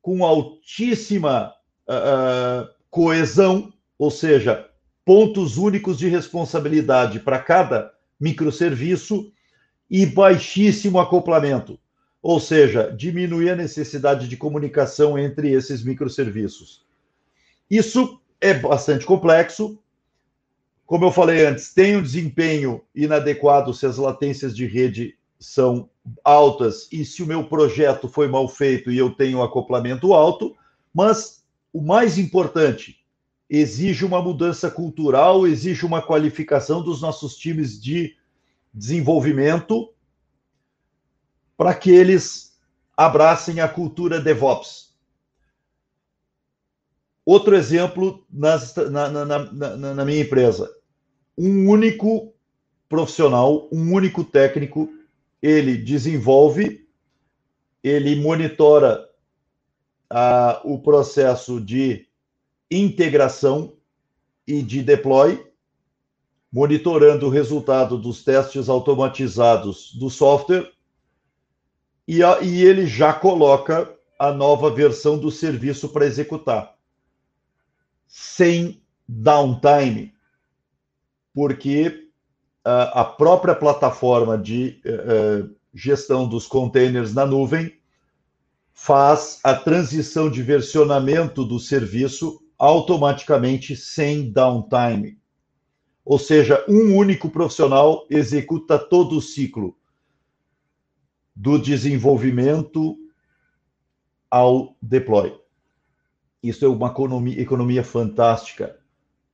com 0.02 0.26
altíssima 0.26 1.54
uh, 1.88 2.68
coesão, 2.90 3.72
ou 3.98 4.12
seja, 4.12 4.68
pontos 5.06 5.58
únicos 5.58 5.98
de 5.98 6.10
responsabilidade 6.10 7.20
para 7.20 7.40
cada 7.40 7.94
microserviço 8.20 9.32
e 9.90 10.06
baixíssimo 10.06 11.00
acoplamento, 11.00 11.80
ou 12.22 12.40
seja, 12.40 12.92
diminuir 12.92 13.50
a 13.50 13.56
necessidade 13.56 14.28
de 14.28 14.38
comunicação 14.38 15.18
entre 15.18 15.52
esses 15.52 15.84
microserviços. 15.84 16.86
Isso 17.70 18.20
é 18.40 18.54
bastante 18.54 19.06
complexo. 19.06 19.80
Como 20.86 21.06
eu 21.06 21.12
falei 21.12 21.46
antes, 21.46 21.74
tem 21.74 21.98
um 21.98 22.04
desempenho 22.04 22.82
inadequado 22.94 23.74
se 23.74 23.86
as 23.86 23.98
latências 23.98 24.56
de 24.56 24.66
rede 24.66 25.16
são 25.40 25.90
altas 26.24 26.88
e 26.92 27.04
se 27.04 27.24
o 27.24 27.26
meu 27.28 27.46
projeto 27.46 28.08
foi 28.08 28.28
mal 28.28 28.48
feito 28.48 28.92
e 28.92 28.98
eu 28.98 29.10
tenho 29.12 29.42
acoplamento 29.42 30.14
alto, 30.14 30.56
mas 30.94 31.44
o 31.74 31.82
mais 31.82 32.18
importante, 32.18 33.02
exige 33.50 34.06
uma 34.06 34.22
mudança 34.22 34.72
cultural, 34.72 35.46
exige 35.46 35.86
uma 35.86 36.02
qualificação 36.02 36.82
dos 36.82 37.02
nossos 37.02 37.36
times 37.36 37.82
de 37.82 38.16
desenvolvimento 38.74 39.90
para 41.62 41.76
que 41.76 41.92
eles 41.92 42.60
abracem 42.98 43.60
a 43.60 43.68
cultura 43.68 44.20
DevOps. 44.20 44.96
Outro 47.24 47.56
exemplo 47.56 48.26
nas, 48.32 48.74
na, 48.76 49.08
na, 49.08 49.26
na, 49.26 49.94
na 49.94 50.04
minha 50.04 50.22
empresa. 50.22 50.76
Um 51.38 51.70
único 51.70 52.34
profissional, 52.90 53.70
um 53.72 53.94
único 53.94 54.24
técnico, 54.24 54.90
ele 55.40 55.78
desenvolve, 55.78 56.90
ele 57.84 58.16
monitora 58.16 59.08
o 60.64 60.80
processo 60.80 61.62
de 61.62 62.08
integração 62.72 63.78
e 64.48 64.64
de 64.64 64.82
deploy, 64.82 65.46
monitorando 66.52 67.28
o 67.28 67.30
resultado 67.30 68.00
dos 68.00 68.24
testes 68.24 68.68
automatizados 68.68 69.94
do 69.94 70.10
software, 70.10 70.68
e, 72.12 72.22
a, 72.26 72.42
e 72.42 72.62
ele 72.62 72.86
já 72.86 73.14
coloca 73.14 73.90
a 74.20 74.34
nova 74.34 74.70
versão 74.70 75.18
do 75.18 75.32
serviço 75.32 75.88
para 75.88 76.06
executar, 76.06 76.76
sem 78.06 78.84
downtime, 79.08 80.14
porque 81.34 82.10
a, 82.66 83.00
a 83.00 83.06
própria 83.06 83.56
plataforma 83.56 84.38
de 84.38 84.82
uh, 84.86 85.56
gestão 85.74 86.28
dos 86.28 86.48
containers 86.48 87.14
na 87.14 87.26
nuvem 87.26 87.80
faz 88.74 89.40
a 89.42 89.56
transição 89.56 90.30
de 90.30 90.44
versionamento 90.44 91.46
do 91.46 91.62
serviço 91.62 92.44
automaticamente 92.58 93.74
sem 93.74 94.30
downtime. 94.30 95.18
Ou 96.04 96.20
seja, 96.20 96.62
um 96.68 96.94
único 96.94 97.30
profissional 97.30 98.06
executa 98.10 98.78
todo 98.78 99.16
o 99.16 99.22
ciclo 99.22 99.78
do 101.36 101.58
desenvolvimento 101.58 102.98
ao 104.30 104.76
deploy. 104.82 105.38
Isso 106.42 106.66
é 106.66 106.68
uma 106.68 106.88
economia, 106.88 107.40
economia 107.40 107.84
fantástica. 107.84 108.80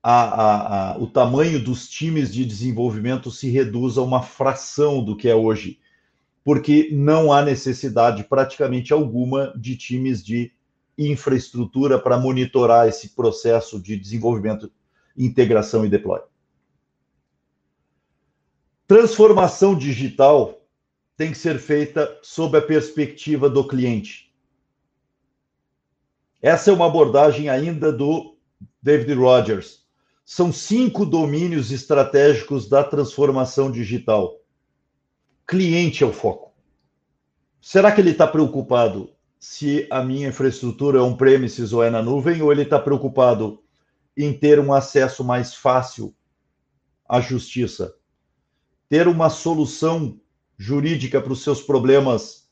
A, 0.01 0.23
a, 0.23 0.91
a, 0.93 0.97
o 0.97 1.07
tamanho 1.07 1.63
dos 1.63 1.89
times 1.89 2.33
de 2.33 2.45
desenvolvimento 2.45 3.29
se 3.31 3.49
reduz 3.49 3.97
a 3.97 4.01
uma 4.01 4.21
fração 4.21 5.03
do 5.03 5.15
que 5.15 5.27
é 5.27 5.35
hoje, 5.35 5.79
porque 6.43 6.89
não 6.91 7.31
há 7.31 7.41
necessidade 7.41 8.23
praticamente 8.23 8.93
alguma 8.93 9.53
de 9.57 9.75
times 9.75 10.23
de 10.23 10.51
infraestrutura 10.97 11.99
para 11.99 12.17
monitorar 12.17 12.87
esse 12.87 13.09
processo 13.09 13.79
de 13.81 13.97
desenvolvimento, 13.97 14.71
integração 15.15 15.85
e 15.85 15.89
deploy. 15.89 16.21
Transformação 18.87 19.77
digital 19.77 20.56
tem 21.17 21.31
que 21.31 21.37
ser 21.37 21.57
feita 21.57 22.17
sob 22.21 22.55
a 22.55 22.61
perspectiva 22.61 23.49
do 23.49 23.67
cliente. 23.67 24.31
Essa 26.39 26.69
é 26.69 26.73
uma 26.73 26.85
abordagem 26.85 27.49
ainda 27.49 27.91
do 27.91 28.37
David 28.81 29.13
Rogers. 29.15 29.85
são 30.23 30.51
cinco 30.51 31.05
domínios 31.05 31.71
estratégicos 31.71 32.69
da 32.69 32.83
transformação 32.83 33.71
digital. 33.71 34.39
Cliente 35.47 36.03
é 36.03 36.07
o 36.07 36.13
foco. 36.13 36.53
Será 37.59 37.91
que 37.91 38.01
ele 38.01 38.11
está 38.11 38.27
preocupado 38.27 39.09
se 39.39 39.87
a 39.89 40.03
minha 40.03 40.27
infraestrutura 40.27 40.99
é 40.99 41.01
on-premises 41.01 41.73
ou 41.73 41.83
é 41.83 41.89
na 41.89 42.01
nuvem, 42.03 42.41
ou 42.41 42.51
ele 42.51 42.63
está 42.63 42.77
preocupado 42.77 43.63
em 44.15 44.37
ter 44.37 44.59
um 44.59 44.73
acesso 44.73 45.23
mais 45.23 45.55
fácil 45.55 46.13
à 47.07 47.21
justiça, 47.21 47.95
ter 48.89 49.07
uma 49.07 49.29
solução 49.29 50.19
jurídica 50.57 51.21
para 51.21 51.33
os 51.33 51.43
seus 51.43 51.61
problemas 51.61 52.47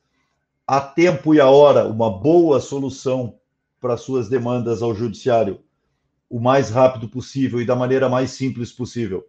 a 0.68 0.82
tempo 0.82 1.34
e 1.34 1.40
a 1.40 1.50
hora, 1.50 1.88
uma 1.88 2.10
boa 2.10 2.60
solução 2.60 3.38
para 3.80 3.98
suas 3.98 4.30
demandas 4.30 4.82
ao 4.82 4.96
judiciário 4.96 5.64
o 6.30 6.40
mais 6.40 6.70
rápido 6.70 7.08
possível 7.08 7.62
e 7.62 7.66
da 7.66 7.76
maneira 7.76 8.10
mais 8.10 8.32
simples 8.32 8.72
possível. 8.72 9.26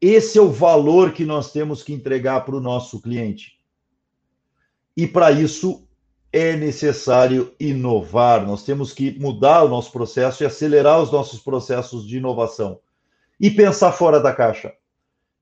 Esse 0.00 0.38
é 0.38 0.40
o 0.40 0.50
valor 0.50 1.12
que 1.12 1.24
nós 1.24 1.52
temos 1.52 1.82
que 1.82 1.92
entregar 1.92 2.44
para 2.44 2.56
o 2.56 2.60
nosso 2.60 3.00
cliente. 3.00 3.60
E 4.96 5.06
para 5.06 5.30
isso 5.30 5.86
é 6.32 6.56
necessário 6.56 7.54
inovar, 7.58 8.46
nós 8.46 8.64
temos 8.64 8.92
que 8.92 9.18
mudar 9.18 9.64
o 9.64 9.68
nosso 9.68 9.90
processo 9.92 10.42
e 10.42 10.46
acelerar 10.46 11.02
os 11.02 11.10
nossos 11.10 11.40
processos 11.40 12.06
de 12.06 12.18
inovação 12.18 12.80
e 13.38 13.50
pensar 13.50 13.92
fora 13.92 14.20
da 14.20 14.32
caixa. 14.32 14.72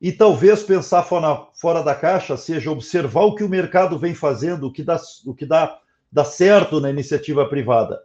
E 0.00 0.12
talvez 0.12 0.62
pensar 0.62 1.02
fora, 1.02 1.46
fora 1.54 1.82
da 1.82 1.94
caixa 1.94 2.36
seja 2.36 2.70
observar 2.70 3.22
o 3.22 3.34
que 3.34 3.42
o 3.42 3.48
mercado 3.48 3.98
vem 3.98 4.14
fazendo, 4.14 4.68
o 4.68 4.72
que 4.72 4.82
dá, 4.82 5.00
o 5.26 5.34
que 5.34 5.44
dá, 5.44 5.78
dá 6.10 6.24
certo 6.24 6.80
na 6.80 6.90
iniciativa 6.90 7.48
privada. 7.48 8.00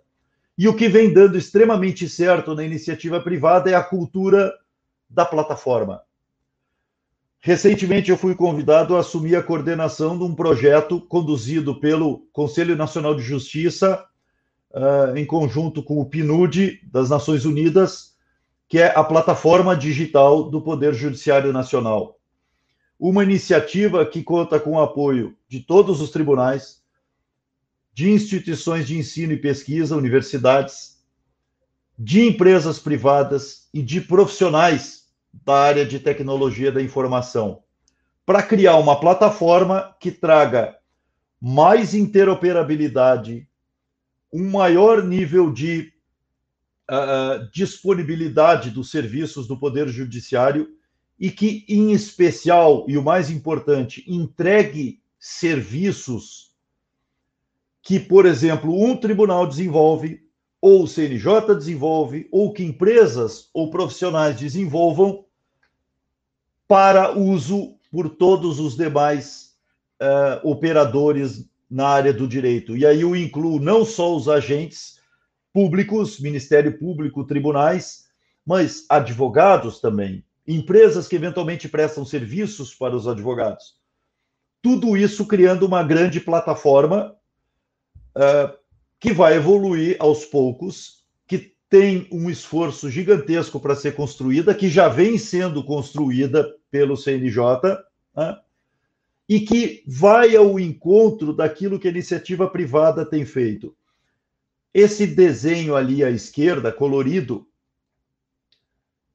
E 0.58 0.68
o 0.68 0.76
que 0.76 0.88
vem 0.88 1.14
dando 1.14 1.38
extremamente 1.38 2.10
certo 2.10 2.56
na 2.56 2.64
iniciativa 2.64 3.20
privada 3.22 3.70
é 3.70 3.76
a 3.76 3.84
cultura 3.84 4.52
da 5.10 5.26
plataforma. 5.26 6.02
Recentemente 7.40 8.10
eu 8.10 8.18
fui 8.18 8.34
convidado 8.36 8.96
a 8.96 9.02
assumir 9.02 9.36
a 9.36 9.44
coordenação 9.44 10.18
de 10.18 10.24
um 10.24 10.34
projeto 10.34 11.02
conduzido 11.02 11.80
pelo 11.80 12.20
Conselho 12.32 12.76
Nacional 12.76 13.14
de 13.14 13.22
Justiça, 13.22 14.04
uh, 14.72 15.16
em 15.16 15.26
conjunto 15.26 15.84
com 15.84 16.00
o 16.00 16.06
PNUD 16.06 16.80
das 16.90 17.10
Nações 17.10 17.44
Unidas, 17.46 18.13
que 18.74 18.80
é 18.80 18.92
a 18.98 19.04
plataforma 19.04 19.78
digital 19.78 20.50
do 20.50 20.60
Poder 20.60 20.96
Judiciário 20.96 21.54
Nacional. 21.54 22.20
Uma 23.00 23.24
iniciativa 23.24 24.04
que 24.04 24.24
conta 24.24 24.60
com 24.60 24.72
o 24.72 24.82
apoio 24.82 25.38
de 25.48 25.60
todos 25.60 26.02
os 26.02 26.10
tribunais, 26.10 26.82
de 27.94 28.10
instituições 28.10 28.88
de 28.88 28.98
ensino 28.98 29.32
e 29.32 29.38
pesquisa, 29.38 29.96
universidades, 29.96 30.98
de 32.00 32.26
empresas 32.26 32.80
privadas 32.80 33.70
e 33.72 33.80
de 33.80 34.02
profissionais 34.02 35.04
da 35.32 35.54
área 35.54 35.86
de 35.86 36.00
tecnologia 36.00 36.72
da 36.72 36.82
informação, 36.82 37.62
para 38.26 38.42
criar 38.42 38.78
uma 38.78 39.00
plataforma 39.00 39.96
que 40.00 40.10
traga 40.10 40.76
mais 41.40 41.94
interoperabilidade, 41.94 43.48
um 44.34 44.50
maior 44.50 45.04
nível 45.04 45.54
de 45.54 45.93
uh, 46.90 47.50
disponibilidade 47.52 48.70
dos 48.70 48.92
serviços 48.92 49.48
do 49.48 49.58
Poder 49.58 49.88
Judiciário 49.88 50.70
e 51.20 51.32
que, 51.32 51.66
em 51.68 51.92
especial, 51.92 52.86
e 52.88 52.98
o 52.98 53.04
mais 53.04 53.30
importante, 53.30 54.04
entregue 54.08 55.02
serviços 55.20 56.52
que, 57.82 58.00
por 58.00 58.26
exemplo, 58.26 58.74
um 58.74 58.96
tribunal 58.96 59.48
desenvolve 59.48 60.24
ou 60.62 60.84
o 60.84 60.88
CNJ 60.88 61.56
desenvolve, 61.58 62.30
ou 62.32 62.54
que 62.54 62.64
empresas 62.64 63.50
ou 63.54 63.70
profissionais 63.70 64.38
desenvolvam 64.38 65.26
para 66.66 67.12
uso 67.12 67.76
por 67.92 68.10
todos 68.10 68.62
os 68.62 68.78
demais 68.78 69.58
uh, 70.02 70.50
operadores 70.50 71.46
na 71.70 71.88
área 71.88 72.14
do 72.14 72.26
direito. 72.26 72.78
E 72.78 72.86
aí 72.86 73.02
eu 73.02 73.14
incluo 73.14 73.60
não 73.60 73.84
só 73.84 74.16
os 74.16 74.30
agentes 74.30 75.02
públicos, 75.54 76.20
Ministério 76.20 76.78
Público, 76.78 77.24
tribunais, 77.24 78.06
mas 78.46 78.86
advogados 78.90 79.80
também, 79.80 80.26
empresas 80.46 81.08
que 81.08 81.16
eventualmente 81.16 81.70
prestam 81.70 82.04
serviços 82.04 82.74
para 82.74 82.96
os 82.96 83.08
advogados. 83.08 83.76
Tudo 84.62 84.98
isso 84.98 85.26
criando 85.26 85.66
uma 85.66 85.84
grande 85.84 86.20
plataforma 86.20 87.16
uh, 88.18 88.58
que 89.00 89.14
vai 89.14 89.36
evoluir 89.36 89.96
aos 90.00 90.26
poucos, 90.26 91.06
que 91.28 91.56
tem 91.70 92.08
um 92.12 92.30
esforço 92.30 92.90
gigantesco 92.90 93.60
para 93.60 93.76
ser 93.76 93.94
construída, 93.94 94.56
que 94.56 94.70
já 94.70 94.90
vem 94.90 95.18
sendo 95.18 95.64
construída 95.64 96.50
pelo 96.72 96.98
CNJ, 96.98 97.78
né? 98.16 98.38
e 99.28 99.40
que 99.40 99.84
vai 99.88 100.36
ao 100.36 100.60
encontro 100.60 101.34
daquilo 101.34 101.80
que 101.80 101.88
a 101.88 101.92
iniciativa 101.92 102.50
privada 102.50 103.06
tem 103.06 103.26
feito. 103.26 103.76
Esse 104.74 105.06
desenho 105.06 105.76
ali 105.76 106.04
à 106.04 106.10
esquerda, 106.10 106.72
colorido, 106.72 107.48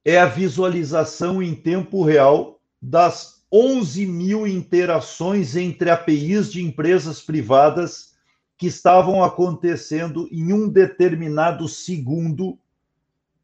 é 0.05 0.17
a 0.17 0.25
visualização 0.25 1.43
em 1.43 1.53
tempo 1.53 2.03
real 2.03 2.61
das 2.81 3.43
11 3.51 4.05
mil 4.05 4.47
interações 4.47 5.55
entre 5.55 5.89
APIs 5.89 6.51
de 6.51 6.63
empresas 6.63 7.21
privadas 7.21 8.13
que 8.57 8.67
estavam 8.67 9.23
acontecendo 9.23 10.29
em 10.31 10.53
um 10.53 10.69
determinado 10.69 11.67
segundo 11.67 12.57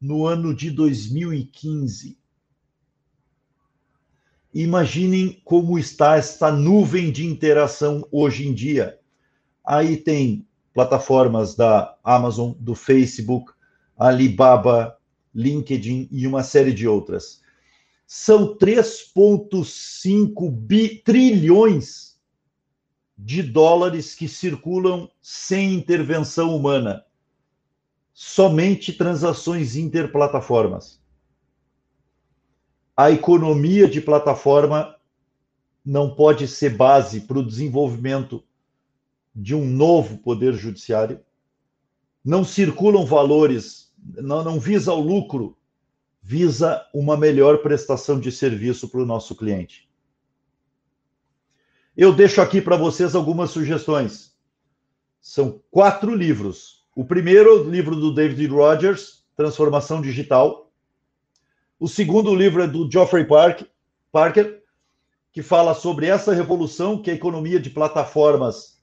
no 0.00 0.26
ano 0.26 0.54
de 0.54 0.70
2015. 0.70 2.18
Imaginem 4.54 5.40
como 5.44 5.78
está 5.78 6.16
esta 6.16 6.50
nuvem 6.50 7.12
de 7.12 7.26
interação 7.26 8.06
hoje 8.10 8.48
em 8.48 8.54
dia. 8.54 8.98
Aí 9.64 9.98
tem 9.98 10.46
plataformas 10.76 11.54
da 11.54 11.96
Amazon, 12.04 12.52
do 12.60 12.74
Facebook, 12.74 13.50
Alibaba, 13.96 14.98
LinkedIn 15.34 16.06
e 16.12 16.26
uma 16.26 16.42
série 16.42 16.74
de 16.74 16.86
outras. 16.86 17.40
São 18.06 18.54
3,5 18.58 21.02
trilhões 21.02 22.20
de 23.16 23.42
dólares 23.42 24.14
que 24.14 24.28
circulam 24.28 25.08
sem 25.22 25.72
intervenção 25.72 26.54
humana. 26.54 27.02
Somente 28.12 28.92
transações 28.92 29.76
interplataformas. 29.76 31.00
A 32.94 33.10
economia 33.10 33.88
de 33.88 34.02
plataforma 34.02 34.94
não 35.82 36.14
pode 36.14 36.46
ser 36.46 36.76
base 36.76 37.22
para 37.22 37.38
o 37.38 37.46
desenvolvimento 37.46 38.44
de 39.36 39.54
um 39.54 39.66
novo 39.66 40.16
poder 40.16 40.54
judiciário. 40.54 41.20
Não 42.24 42.42
circulam 42.42 43.04
valores, 43.04 43.92
não, 44.02 44.42
não 44.42 44.58
visa 44.58 44.94
o 44.94 45.00
lucro, 45.00 45.58
visa 46.22 46.84
uma 46.94 47.18
melhor 47.18 47.58
prestação 47.58 48.18
de 48.18 48.32
serviço 48.32 48.88
para 48.88 49.02
o 49.02 49.06
nosso 49.06 49.36
cliente. 49.36 49.90
Eu 51.94 52.14
deixo 52.14 52.40
aqui 52.40 52.62
para 52.62 52.76
vocês 52.76 53.14
algumas 53.14 53.50
sugestões. 53.50 54.34
São 55.20 55.60
quatro 55.70 56.14
livros. 56.14 56.86
O 56.94 57.04
primeiro, 57.04 57.66
o 57.66 57.70
livro 57.70 57.94
do 57.94 58.14
David 58.14 58.46
Rogers, 58.48 59.24
Transformação 59.36 60.00
Digital. 60.00 60.72
O 61.78 61.88
segundo 61.88 62.34
livro 62.34 62.62
é 62.62 62.66
do 62.66 62.90
Geoffrey 62.90 63.26
Park, 63.26 63.62
Parker, 64.10 64.62
que 65.30 65.42
fala 65.42 65.74
sobre 65.74 66.06
essa 66.06 66.32
revolução 66.32 67.02
que 67.02 67.10
a 67.10 67.14
economia 67.14 67.60
de 67.60 67.68
plataformas 67.68 68.75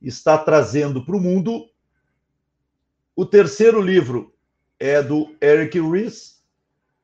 está 0.00 0.38
trazendo 0.38 1.04
para 1.04 1.16
o 1.16 1.20
mundo. 1.20 1.68
O 3.16 3.26
terceiro 3.26 3.80
livro 3.80 4.34
é 4.78 5.02
do 5.02 5.34
Eric 5.42 5.80
Ries, 5.80 6.42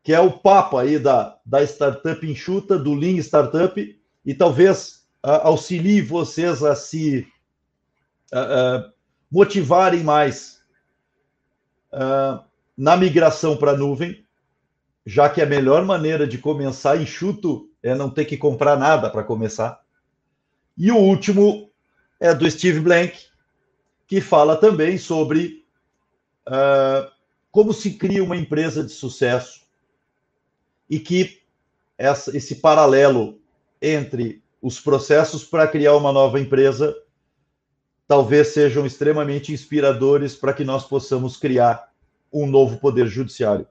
que 0.03 0.13
é 0.13 0.21
o 0.21 0.39
papa 0.39 0.83
aí 0.83 0.99
da, 0.99 1.39
da 1.45 1.63
startup 1.65 2.25
enxuta, 2.27 2.79
do 2.79 2.95
Lean 2.95 3.17
Startup, 3.19 4.01
e 4.25 4.35
talvez 4.35 5.07
auxilie 5.23 6.03
vocês 6.03 6.63
a 6.63 6.77
se 6.77 7.27
motivarem 9.31 10.05
mais 10.05 10.63
na 12.77 12.97
migração 12.97 13.57
para 13.57 13.71
a 13.73 13.77
nuvem, 13.77 14.25
já 15.07 15.29
que 15.29 15.41
a 15.41 15.47
melhor 15.47 15.85
maneira 15.85 16.27
de 16.27 16.39
começar 16.39 17.01
enxuto 17.01 17.71
é 17.83 17.95
não 17.95 18.11
ter 18.11 18.25
que 18.25 18.37
comprar 18.37 18.79
nada 18.79 19.11
para 19.11 19.23
começar. 19.23 19.81
E 20.77 20.91
o 20.91 20.97
último 20.97 21.64
é 22.25 22.35
do 22.35 22.51
Steve 22.51 22.81
Blank, 22.81 23.19
que 24.07 24.19
fala 24.19 24.57
também 24.57 24.97
sobre 24.97 25.63
uh, 26.49 27.13
como 27.51 27.71
se 27.75 27.93
cria 27.93 28.25
uma 28.25 28.35
empresa 28.35 28.83
de 28.83 28.91
sucesso 28.91 29.61
e 30.89 30.99
que 30.99 31.43
essa, 31.99 32.35
esse 32.35 32.57
paralelo 32.57 33.39
entre 33.81 34.43
os 34.63 34.81
processos 34.81 35.45
para 35.45 35.69
criar 35.69 35.97
uma 35.97 36.13
nova 36.13 36.41
empresa 36.41 36.97
talvez 38.09 38.49
sejam 38.49 38.87
extremamente 38.87 39.53
inspiradores 39.53 40.35
para 40.35 40.55
que 40.55 40.65
nós 40.65 40.85
possamos 40.87 41.37
criar 41.37 41.93
um 42.33 42.47
novo 42.47 42.79
poder 42.79 43.07
judiciário. 43.07 43.67